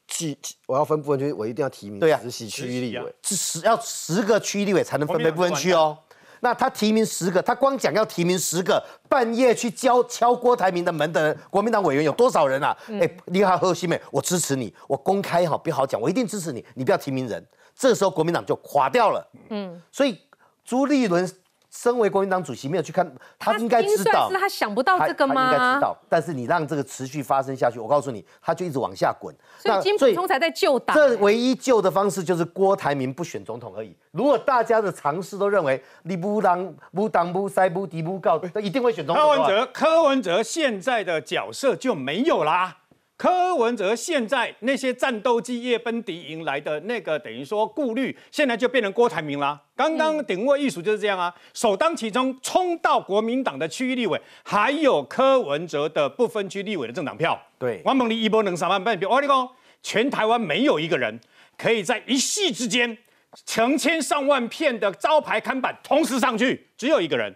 [0.08, 0.34] 去
[0.66, 5.98] 我要分部分区，我一定要提名十席区域立委，是十要十个区域立委才能分配部分区哦。
[6.40, 12.76] 那他提名十个，他光讲要提名十个，半夜去敲敲郭台铭的门的国民党委员有多少人啊？
[13.00, 17.44] 哎，你好，何西妹，我支持你，我公开哈，不好讲，我一定支持你，你不要提名人。
[17.74, 19.26] 这个时候国民党就垮掉了。
[19.50, 20.18] 嗯，所以
[20.64, 21.30] 朱立伦
[21.76, 23.06] 身为国民党主席，没有去看，
[23.38, 25.34] 他应该知道，是他想不到这个吗？
[25.34, 29.34] 他应该知道，但是你让这个持续发生下去，我告诉你，他就一直往下滚。
[29.58, 30.96] 所以金普聪才在救党。
[30.96, 33.94] 这唯一救的方式就是郭台铭不选总统而已。
[34.12, 39.22] 如果大家的常识都认为你不当不当不塞不敌不告，一定会选总统。
[39.22, 42.78] 柯文哲，柯文哲现在的角色就没有啦。
[43.16, 49.58] 柯文哲现在那些战斗机夜奔敌营来的那个，等于说顾虑，现在就变成郭台铭啦。
[49.74, 57.40] 刚刚顶位艺术就是这样啊，首当其冲冲到国民党的区域立委，还有柯文哲的不分区立委的政党票。
[57.58, 59.08] 对，王猛立一波能上万半票。
[59.08, 59.48] 我跟你讲，
[59.82, 61.18] 全台湾没有一个人
[61.56, 62.98] 可以在一夕之间
[63.46, 67.34] 成千上万片的招牌看板同时上去，只有一个人，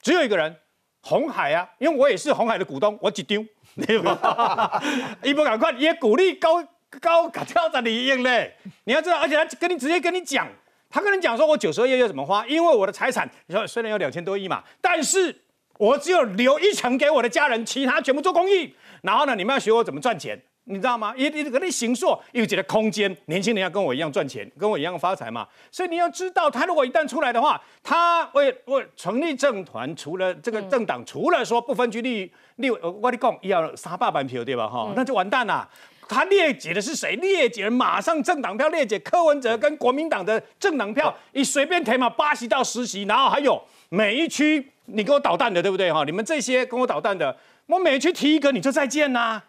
[0.00, 0.56] 只有一个人，
[1.02, 3.44] 红海啊，因为我也是红海的股东，我只丢。
[3.76, 4.82] 对吧？
[5.22, 6.62] 一波赶快也鼓励高
[7.00, 8.54] 高挑战你赢嘞！
[8.84, 10.48] 你要知道，而且他跟你直接跟你讲，
[10.90, 12.46] 他跟你讲说，我九十二亿要怎么花？
[12.46, 15.42] 因为我的财产，你说虽然有两千多亿嘛，但是
[15.78, 18.74] 我只有留一成给我的家人，其他全部做公益。
[19.02, 20.40] 然后呢，你们要学我怎么赚钱。
[20.68, 21.14] 你知道吗？
[21.16, 25.48] 一一个你行硕又觉得空间，年轻人要跟我一样赚钱，跟我一样发财嘛。
[25.72, 34.68] 所以你要知道，他如果一旦出来的话，他为为成立政团，除了这个政党，除了说不分区立立，我跟你讲要三百万票对吧？
[34.68, 35.66] 哈，那就完蛋了。
[36.06, 37.16] 他列解的是谁？
[37.16, 45.92] 列解马上政党票列解柯文哲跟国民党的政党票，你随便填嘛，八席到十席，然后还有每一区你给我捣蛋的，对不对？
[45.92, 49.42] 哈，你们这些跟我捣蛋的，我每区提一个你就再见呐。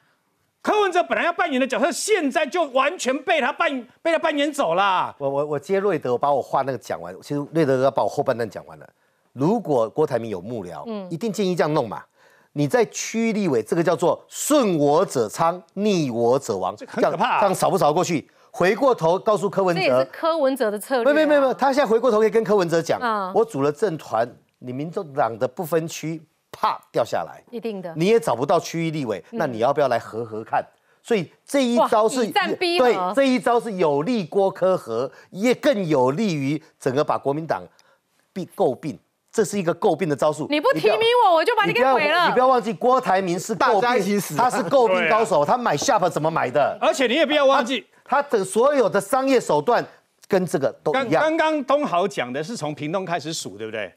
[0.70, 5.16] 柯文哲本来要扮演的角色，现在就完全被他扮被他扮演走了。
[5.18, 7.12] 我我我接瑞德，我把我话那个讲完。
[7.24, 8.88] 其实瑞德要把我后半段讲完了。
[9.34, 12.04] 如果郭台铭有幕僚，嗯，一定建议这样弄嘛。
[12.54, 17.40] 你在区立委，这个叫做顺我者昌，逆我者亡，这很可怕。
[17.40, 18.30] 这样扫不扫过去？
[18.52, 21.12] 回过头告诉柯文哲，这也是柯文哲的策略。
[21.12, 23.02] 没没有没有，他现在回过头可以跟柯文哲讲，
[23.34, 26.22] 我组了政团，你民众党的不分区。
[26.52, 30.64] 啪掉下来，一定的，你也找不到区域立委，那你要不要来合合看？
[31.02, 37.64] 所以这一招是对，这一招是有利郭科和，也更有利于整个把国民党
[38.34, 39.00] 并诟病，
[39.32, 40.46] 这是一个诟病的招数。
[40.50, 42.28] 你不提名我，我就把你给毁了。
[42.28, 46.78] 你不要忘记，郭台铭是诟病，他是诟病高手，他买 Sharp 怎么买的？
[46.82, 49.84] 而且你也不要忘记，他的所有的商业手段
[50.28, 51.24] 跟这个都一样。
[51.24, 53.92] 刚刚东豪讲的是从屏东开始数，对不对？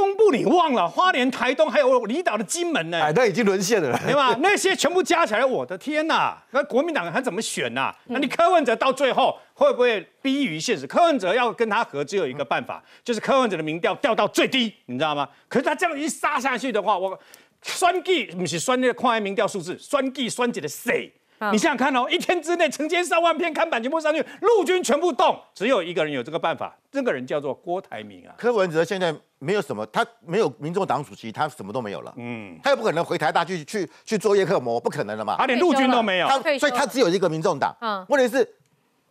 [0.00, 4.34] 东部你忘了，花莲、台东还有离岛的金门呢，哎，那已经沦陷了，对吧？
[4.40, 6.34] 那些全部加起来，我的天呐！
[6.52, 7.94] 那国民党还怎么选呐？
[8.06, 10.86] 那你柯文哲到最后会不会逼于现实？
[10.86, 15.28] 柯文哲要跟他合，只有一个办法，就是柯文哲的民调掉到最低，你知道吗？
[15.46, 17.18] 可是他这样一杀下去的话，我
[17.60, 21.12] 酸计不是酸那个跨民调数字，酸计酸起的谁？
[21.52, 28.34] 你想想看哦，一天之内成千上万片看板全部上去，陆军全部动，只有一个人有这个办法，这个人叫做郭台铭啊。
[28.36, 32.12] 柯文哲现在没有什么，他没有民众党主席，他什么都没有了。
[32.18, 35.36] 嗯，他又不可能回台大去去去做叶克膜，不可能的嘛。
[35.38, 37.74] 他连陆军都没有，他所以他只有一个民众党。
[37.80, 38.46] 嗯，问题是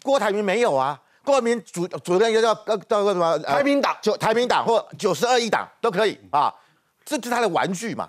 [0.04, 3.40] 郭台铭没有啊，郭台铭主主任要叫叫叫什么？
[3.40, 6.54] 台民党九台民党或九十二亿党都可以啊，
[7.04, 8.08] 这是他的玩具嘛。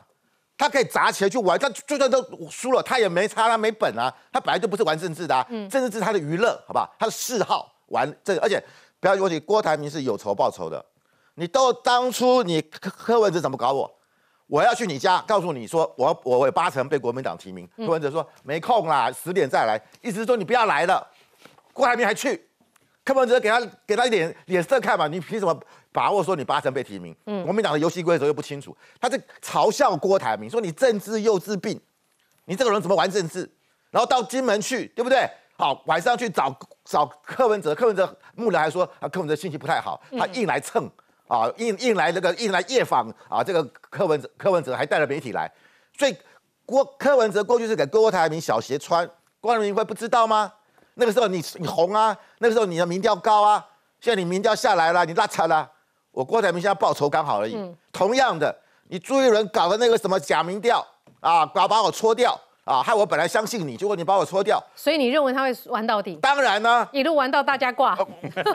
[0.61, 4.15] 他可以砸起来去玩，他就算都输了，他也没差，他没本啊。
[4.31, 6.95] 他本来就不是玩政治的啊，政治是他的娱乐，好不好？
[6.99, 8.63] 他的嗜好玩这个，而且
[9.01, 10.85] 不要忘记，郭台铭是有仇报仇的。
[11.37, 13.91] 你都当初你柯柯文哲怎么搞我？
[14.49, 17.67] 我要去你家，告诉你说我我有八成被国民党提名。
[17.79, 21.09] 柯文哲说没空啦，十点再来，意思是说你不要来了。
[21.73, 22.47] 郭台铭还去，
[23.03, 25.59] 柯文哲给他给他一点脸色看嘛，你凭什么？
[25.93, 31.81] 把握说你八成被提名，嗯，国民党的游戏规则又不清楚，他在嘲笑郭台铭，说你政治幼稚病，
[32.45, 33.51] 你这个人怎么玩政治？
[33.91, 35.29] 然后到金门去，对不对？
[35.57, 40.89] 好，晚上去找找柯文哲，柯文哲幕僚还说啊，柯文哲心情不太好，他硬来蹭
[41.27, 45.53] 啊，硬硬来这个硬来夜访啊，这个柯文哲柯文哲还带了媒体来，
[45.99, 46.17] 所以
[46.65, 49.07] 郭柯文哲过去是给郭台铭小鞋穿，
[49.41, 50.53] 郭台铭会不知道吗？
[50.95, 53.67] 那个时候你你红啊，那个时候你的民调高啊，
[54.01, 55.71] 现在你民调下来了，你拉扯了。
[56.13, 57.57] 我郭台铭现在报仇刚好而已。
[57.93, 58.55] 同样的，
[58.89, 60.85] 你朱一伦搞的那个什么假民调
[61.21, 64.63] 啊，搞把我搓掉啊，害我本来相信你，结果你把我搓掉。
[64.75, 66.17] 所以你认为他会玩到底？
[66.17, 67.97] 当然呢，一路玩到大家挂。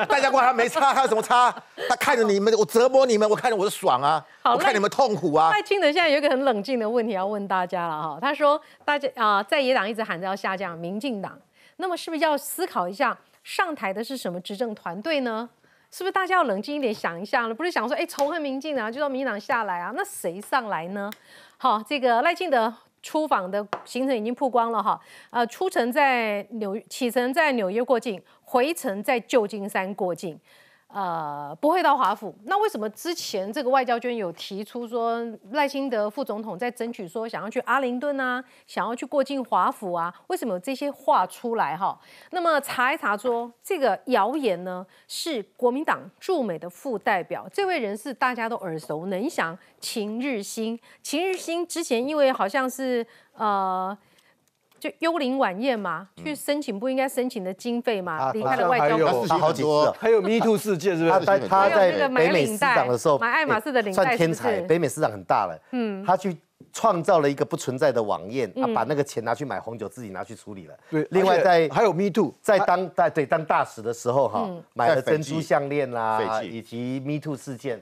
[0.08, 1.54] 大家挂他没差，他有什么差？
[1.90, 5.52] 他看着你们，我折磨你们，我看着我爽啊，我看你们痛苦啊。
[5.52, 11.38] 赖清德现在有一个很冷静的问题要问大家了哈，他说大家啊，在野党一直喊着要下降，民进党，
[11.78, 15.50] 那么是不是要思考一下上台的是什么执政团队呢？
[15.96, 17.56] 是不是大家要冷静一点想一下呢？
[17.56, 19.94] 不是想说，哎，仇恨民进党，就让民进党下来啊？
[19.96, 21.10] 那谁上来呢？
[21.56, 25.00] 好，这个赖清德出访的行程已经曝光了哈。
[25.30, 30.38] 呃，出城在纽启程在纽约过境，回程在旧金山过境。
[30.96, 32.34] 呃，不会到华府。
[32.46, 35.22] 那为什么之前这个外交圈有提出说
[35.52, 40.14] 赖清德副总统在争取说想要去阿灵顿啊，想要去过境华府啊？
[40.28, 42.00] 为什么有这些话出来哈？
[42.32, 50.80] 那么查一查说这个谣言呢，是国民党驻美的副代表，这位人士大家都耳熟能详，秦日新。
[51.04, 53.98] 秦日新之前因为好像是呃。
[54.86, 61.12] 就幽灵晚宴嘛，去申请不应该申请的经费嘛，离开了外交部，他好几次，还有 Me Too 事件是不是？
[61.12, 64.62] 他在他在北美市长的时候买爱马仕的领带，算天才。
[64.62, 66.38] 北美市长很大了，嗯，他去
[66.72, 70.78] 创造了一个不存在的网宴，啊，把那个钱拿去买红酒，自己拿去处理了。
[70.92, 77.82] 对，另外在还有 Me Too，在当在对当大使的时候哈，买了珍珠项链啦，以及 Me Too 事件。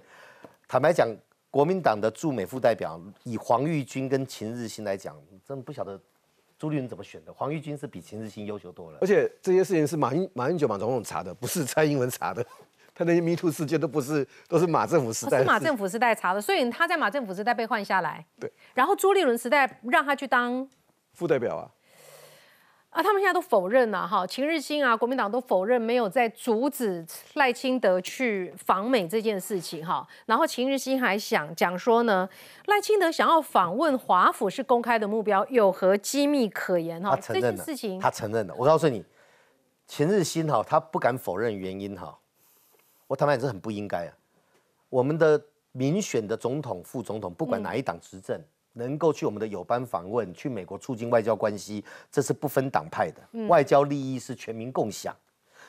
[0.69, 1.05] 坦白讲，
[1.51, 5.13] 国民党的驻美副代表以黄玉军跟秦日新来讲，
[5.45, 5.99] 真的不晓得。
[6.63, 7.33] 朱立伦怎么选的？
[7.33, 8.97] 黄玉军是比秦志新优秀多了。
[9.01, 12.41] 而且这些事情是马英马英九马总统查的，不是蔡英文查的。
[12.95, 15.39] 他那些迷途事件都不是，都是马政府时代。
[15.39, 18.25] 是马政府时代查的，所以他在马政府时代被换下来。
[18.39, 18.49] 对。
[18.73, 20.65] 然后朱立伦时代让他去当
[21.11, 21.69] 副代表啊。
[22.93, 30.07] 啊，他们现在都否认了哈，秦日新啊，国民党都否认没有在阻止赖清德去访美这件事情哈。
[30.27, 32.29] 然后秦日新还想讲说呢，
[32.67, 37.15] 赖清德想要访问华府是公开的目标，有何机密可言哈？
[37.15, 38.53] 这件事情他承认了。
[38.55, 39.03] 我告诉你，
[39.87, 42.15] 秦日新哈，他不敢否认原因哈。
[43.07, 44.13] 我坦白讲，这很不应该啊。
[44.89, 45.41] 我们的
[45.71, 48.39] 民选的总统、副总统，不管哪一党执政。
[48.73, 55.15] 能够去我们的友邦访问，去美国促进外交关系，这是不分党派的，外交利益是全民共享。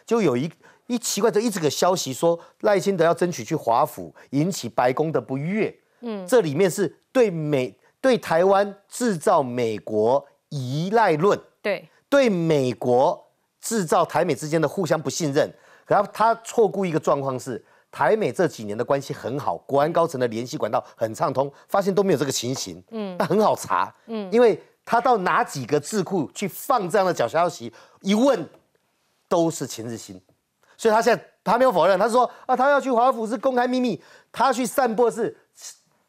[0.05, 0.51] 就有一
[0.87, 5.75] 一奇怪的一直个消息说赖清德要争取去华府，引起白宫的不悦。
[6.01, 13.31] 嗯，这里面是对美对台湾制造美国依赖论，对对美国
[13.61, 15.51] 制造台美之间的互相不信任。
[15.87, 17.65] 然后他错估一个状况是。
[17.95, 22.83] 台美这几年的关系很好，国安高层的联系管道很畅通，发现都没有这个情形。
[22.91, 23.95] 嗯，那很好查。
[24.07, 28.45] 嗯，因为他到哪几个智库去放这样的假消息，一问
[29.29, 30.21] 都是秦日新，
[30.77, 35.37] 所以他现在他没有否认，他说啊，他要去华府是公开秘密，他去散播是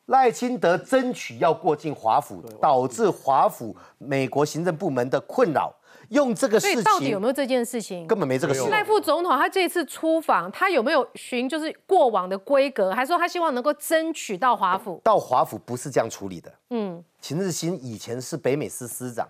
[0.08, 5.72] 赖清德争取要过境华府，导致华府美国行政部门的困扰。
[6.10, 8.06] 用这个事情，到底有没有这件事情？
[8.08, 8.68] 根本没这个事。
[8.70, 15.02] 赖副总统他这次出访，他有没有循就是过往的规格，还是说他希望能够争取到华府？
[15.04, 16.54] 到华府不是这样处理的。
[16.70, 19.28] 嗯，秦日新以前是北美司司长，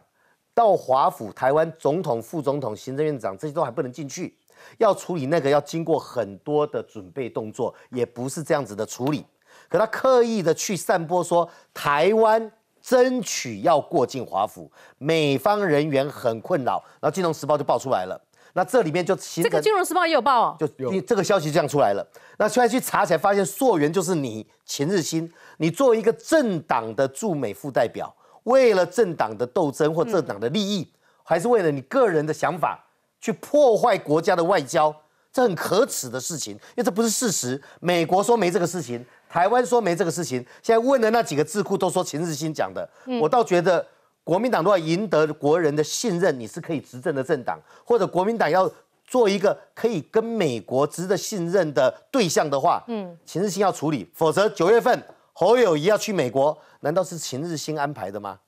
[0.54, 4.38] 到华府，台湾总统、副总统、行政院长这些都还不能进去，
[4.78, 9.26] 要处理那个要经过很多的准备动作，也不是这样子的处理。
[9.70, 12.52] 可他刻意的去散播说台湾。
[12.86, 18.22] 争取要过境华府，美方人员很困扰，然后《金融时报》就爆出来了。
[18.54, 20.68] 那这里面就其这个《金融时报》也有报哦，就
[21.02, 22.08] 这个消息这样出来了。
[22.38, 30.88] 那现在去查起来，发现溯源就是你秦日新，你作为一个政党的驻美副代表，为了政党的斗争或政党的利益，
[31.24, 32.86] 还是为了你个人的想法，
[33.20, 34.96] 去破坏国家的外交，
[35.34, 37.60] 这很可耻的事情，因为这不是事实。
[37.82, 39.04] 美国说没这个事情。
[39.36, 43.86] 台湾说没这个事情，现在问的那几个智库都说秦日新讲的，我倒觉得
[44.24, 48.72] 国民党都要赢得国人的信任，你是可以执政的政党，或者国民党要
[49.06, 58.40] 做一个可以跟美国值得信任的对象的话，嗯，秦日新要处理，否则九月份侯友谊要去美国，难道是秦日新安排的吗？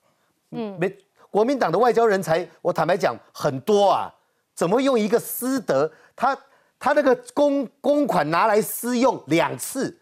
[0.52, 0.98] 嗯，没，
[1.30, 4.10] 国民党的外交人才，我坦白讲很多啊，
[4.56, 6.38] 怎么用一个私德，他
[6.80, 9.94] 他那个公公款拿来私用两次。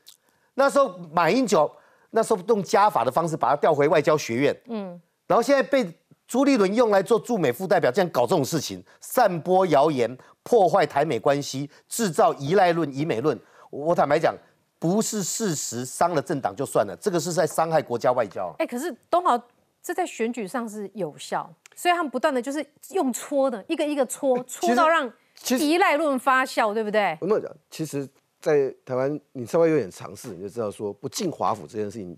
[0.55, 1.71] 那时候马英九
[2.11, 5.93] 那时候用加法的方式把他调回外交学院，嗯，然后现在被
[6.25, 13.37] 朱立伦用来做驻美副代表，这样搞这种事情，散播谣言，破坏台美关系，制造依赖论、以美论。
[13.69, 14.33] 我坦白讲，
[14.79, 18.55] 不是事实，伤了政党就算了，这个是在伤害国家外交。
[18.57, 19.37] 哎，可是东豪
[19.83, 25.11] 这在选举上是有效，所以他们不断的就是用搓的，一个一个搓，搓到让
[25.59, 27.17] 依赖论发酵，对不对？
[27.19, 28.07] 我跟你讲，其实。
[28.45, 32.15] 在台湾，你稍微有点尝试，你就知道说不进华府这件事情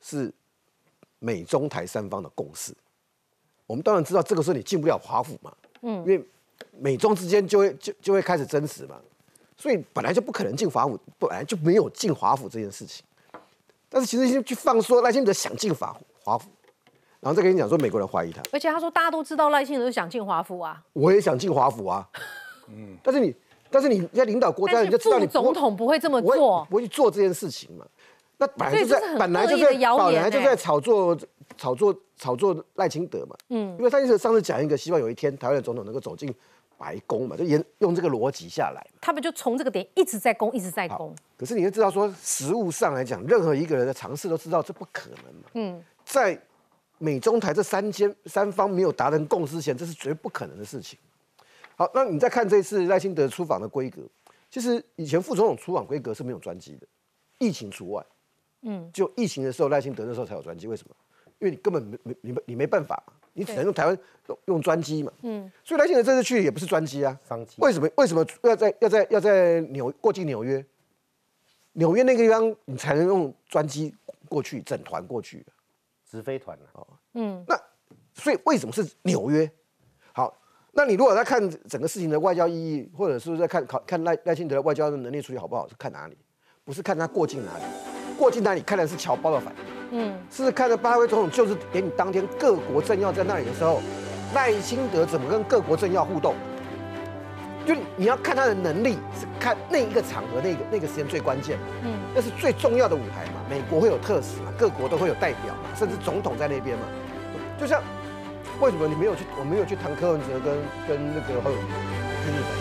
[0.00, 0.32] 是
[1.18, 2.74] 美中台三方的共识。
[3.66, 6.24] 我们当然知道这个时候你进不了华府嘛，嗯，因为
[6.78, 8.98] 美中之间就会就就会开始争执嘛，
[9.54, 13.04] 所以本来就不可能进华府，本来就没有进华府这件事情。
[13.90, 16.48] 但是其实去放说赖清德想进华华府，
[17.20, 22.08] 然后再跟你讲说美国人怀疑他，而且他说大家都知道赖清德想进华府啊，我也想进华府啊，
[22.68, 23.34] 嗯，但是你。
[23.70, 27.86] 但是你在领导国家，你就知道你总统不会这么做，不会去做这件事情嘛？
[28.38, 31.16] 那本来就在本来就在本来就在炒作
[31.56, 33.34] 炒作炒作赖清德嘛。
[33.48, 36.30] 嗯，因为他一直上次讲一个，希望有一天台湾的总统能够走进
[36.76, 38.86] 白宫嘛，就沿用这个逻辑下来。
[39.00, 41.14] 他们就从这个点一直在攻，一直在攻。
[41.38, 45.48] 可是你就知道说，实物上来讲，任何一个人的尝试都知道这不可能嘛。
[45.54, 46.38] 嗯，在
[46.98, 50.98] 美中台这三间三方没有达成共识前，这是绝对不可能的事情。
[51.76, 54.02] 好，那你再看这次赖清德出访的规格，
[54.50, 56.86] 其实以前副总统出访规格是没有专机的，
[57.38, 58.04] 疫情除外。
[58.62, 60.96] 嗯，就疫情的时候，赖清德那时候才有专机，为什么？
[61.38, 63.00] 因为你根本没没你你没办法，
[63.34, 63.98] 你只能用台湾
[64.28, 65.12] 用用专机嘛。
[65.20, 67.56] 嗯，所以赖清德这次去也不是专机啊，商机。
[67.58, 70.64] 为什么为什么要在要在要在纽过境纽约？
[71.74, 73.94] 纽约那个地方你才能用专机
[74.30, 75.44] 过去，整团过去，
[76.10, 76.86] 直飞团哦。
[77.12, 77.54] 嗯，那
[78.14, 79.48] 所以为什么是纽约？
[80.76, 86.16] 好，那你如果在看整个事情的外交意义，或者是在看考看赖赖清德的外交的能力处理好不好，是看哪里？
[86.64, 87.64] 不是看他过境哪里，
[88.18, 89.98] 过境哪里看的是侨胞的反应。
[89.98, 93.80] 嗯，是看着巴威总统就是给你当天各国政要在那里的时候，
[94.34, 96.34] 赖清德怎么跟各国政要互动？
[97.64, 101.64] 就你要看他的能力，是看那一个场合、那个那个时间最关键嘛。
[101.84, 103.40] 嗯，那是最重要的舞台嘛。
[103.48, 106.84] 美国会有特使嘛，各国都会有代表嘛，甚至总统在那边嘛。
[107.58, 107.82] 就像
[108.58, 110.56] 为什么你没有去，我没有去谈柯文哲跟
[110.88, 111.68] 跟那个侯友谊
[112.24, 112.56] 去日本？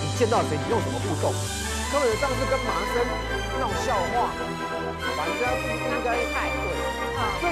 [0.00, 1.32] 你见到谁，你用什么互动？
[1.92, 3.04] 柯文哲上次跟麻生
[3.60, 4.32] 闹笑话。
[5.16, 6.64] 反正不应该太对，
[7.40, 7.46] 所以。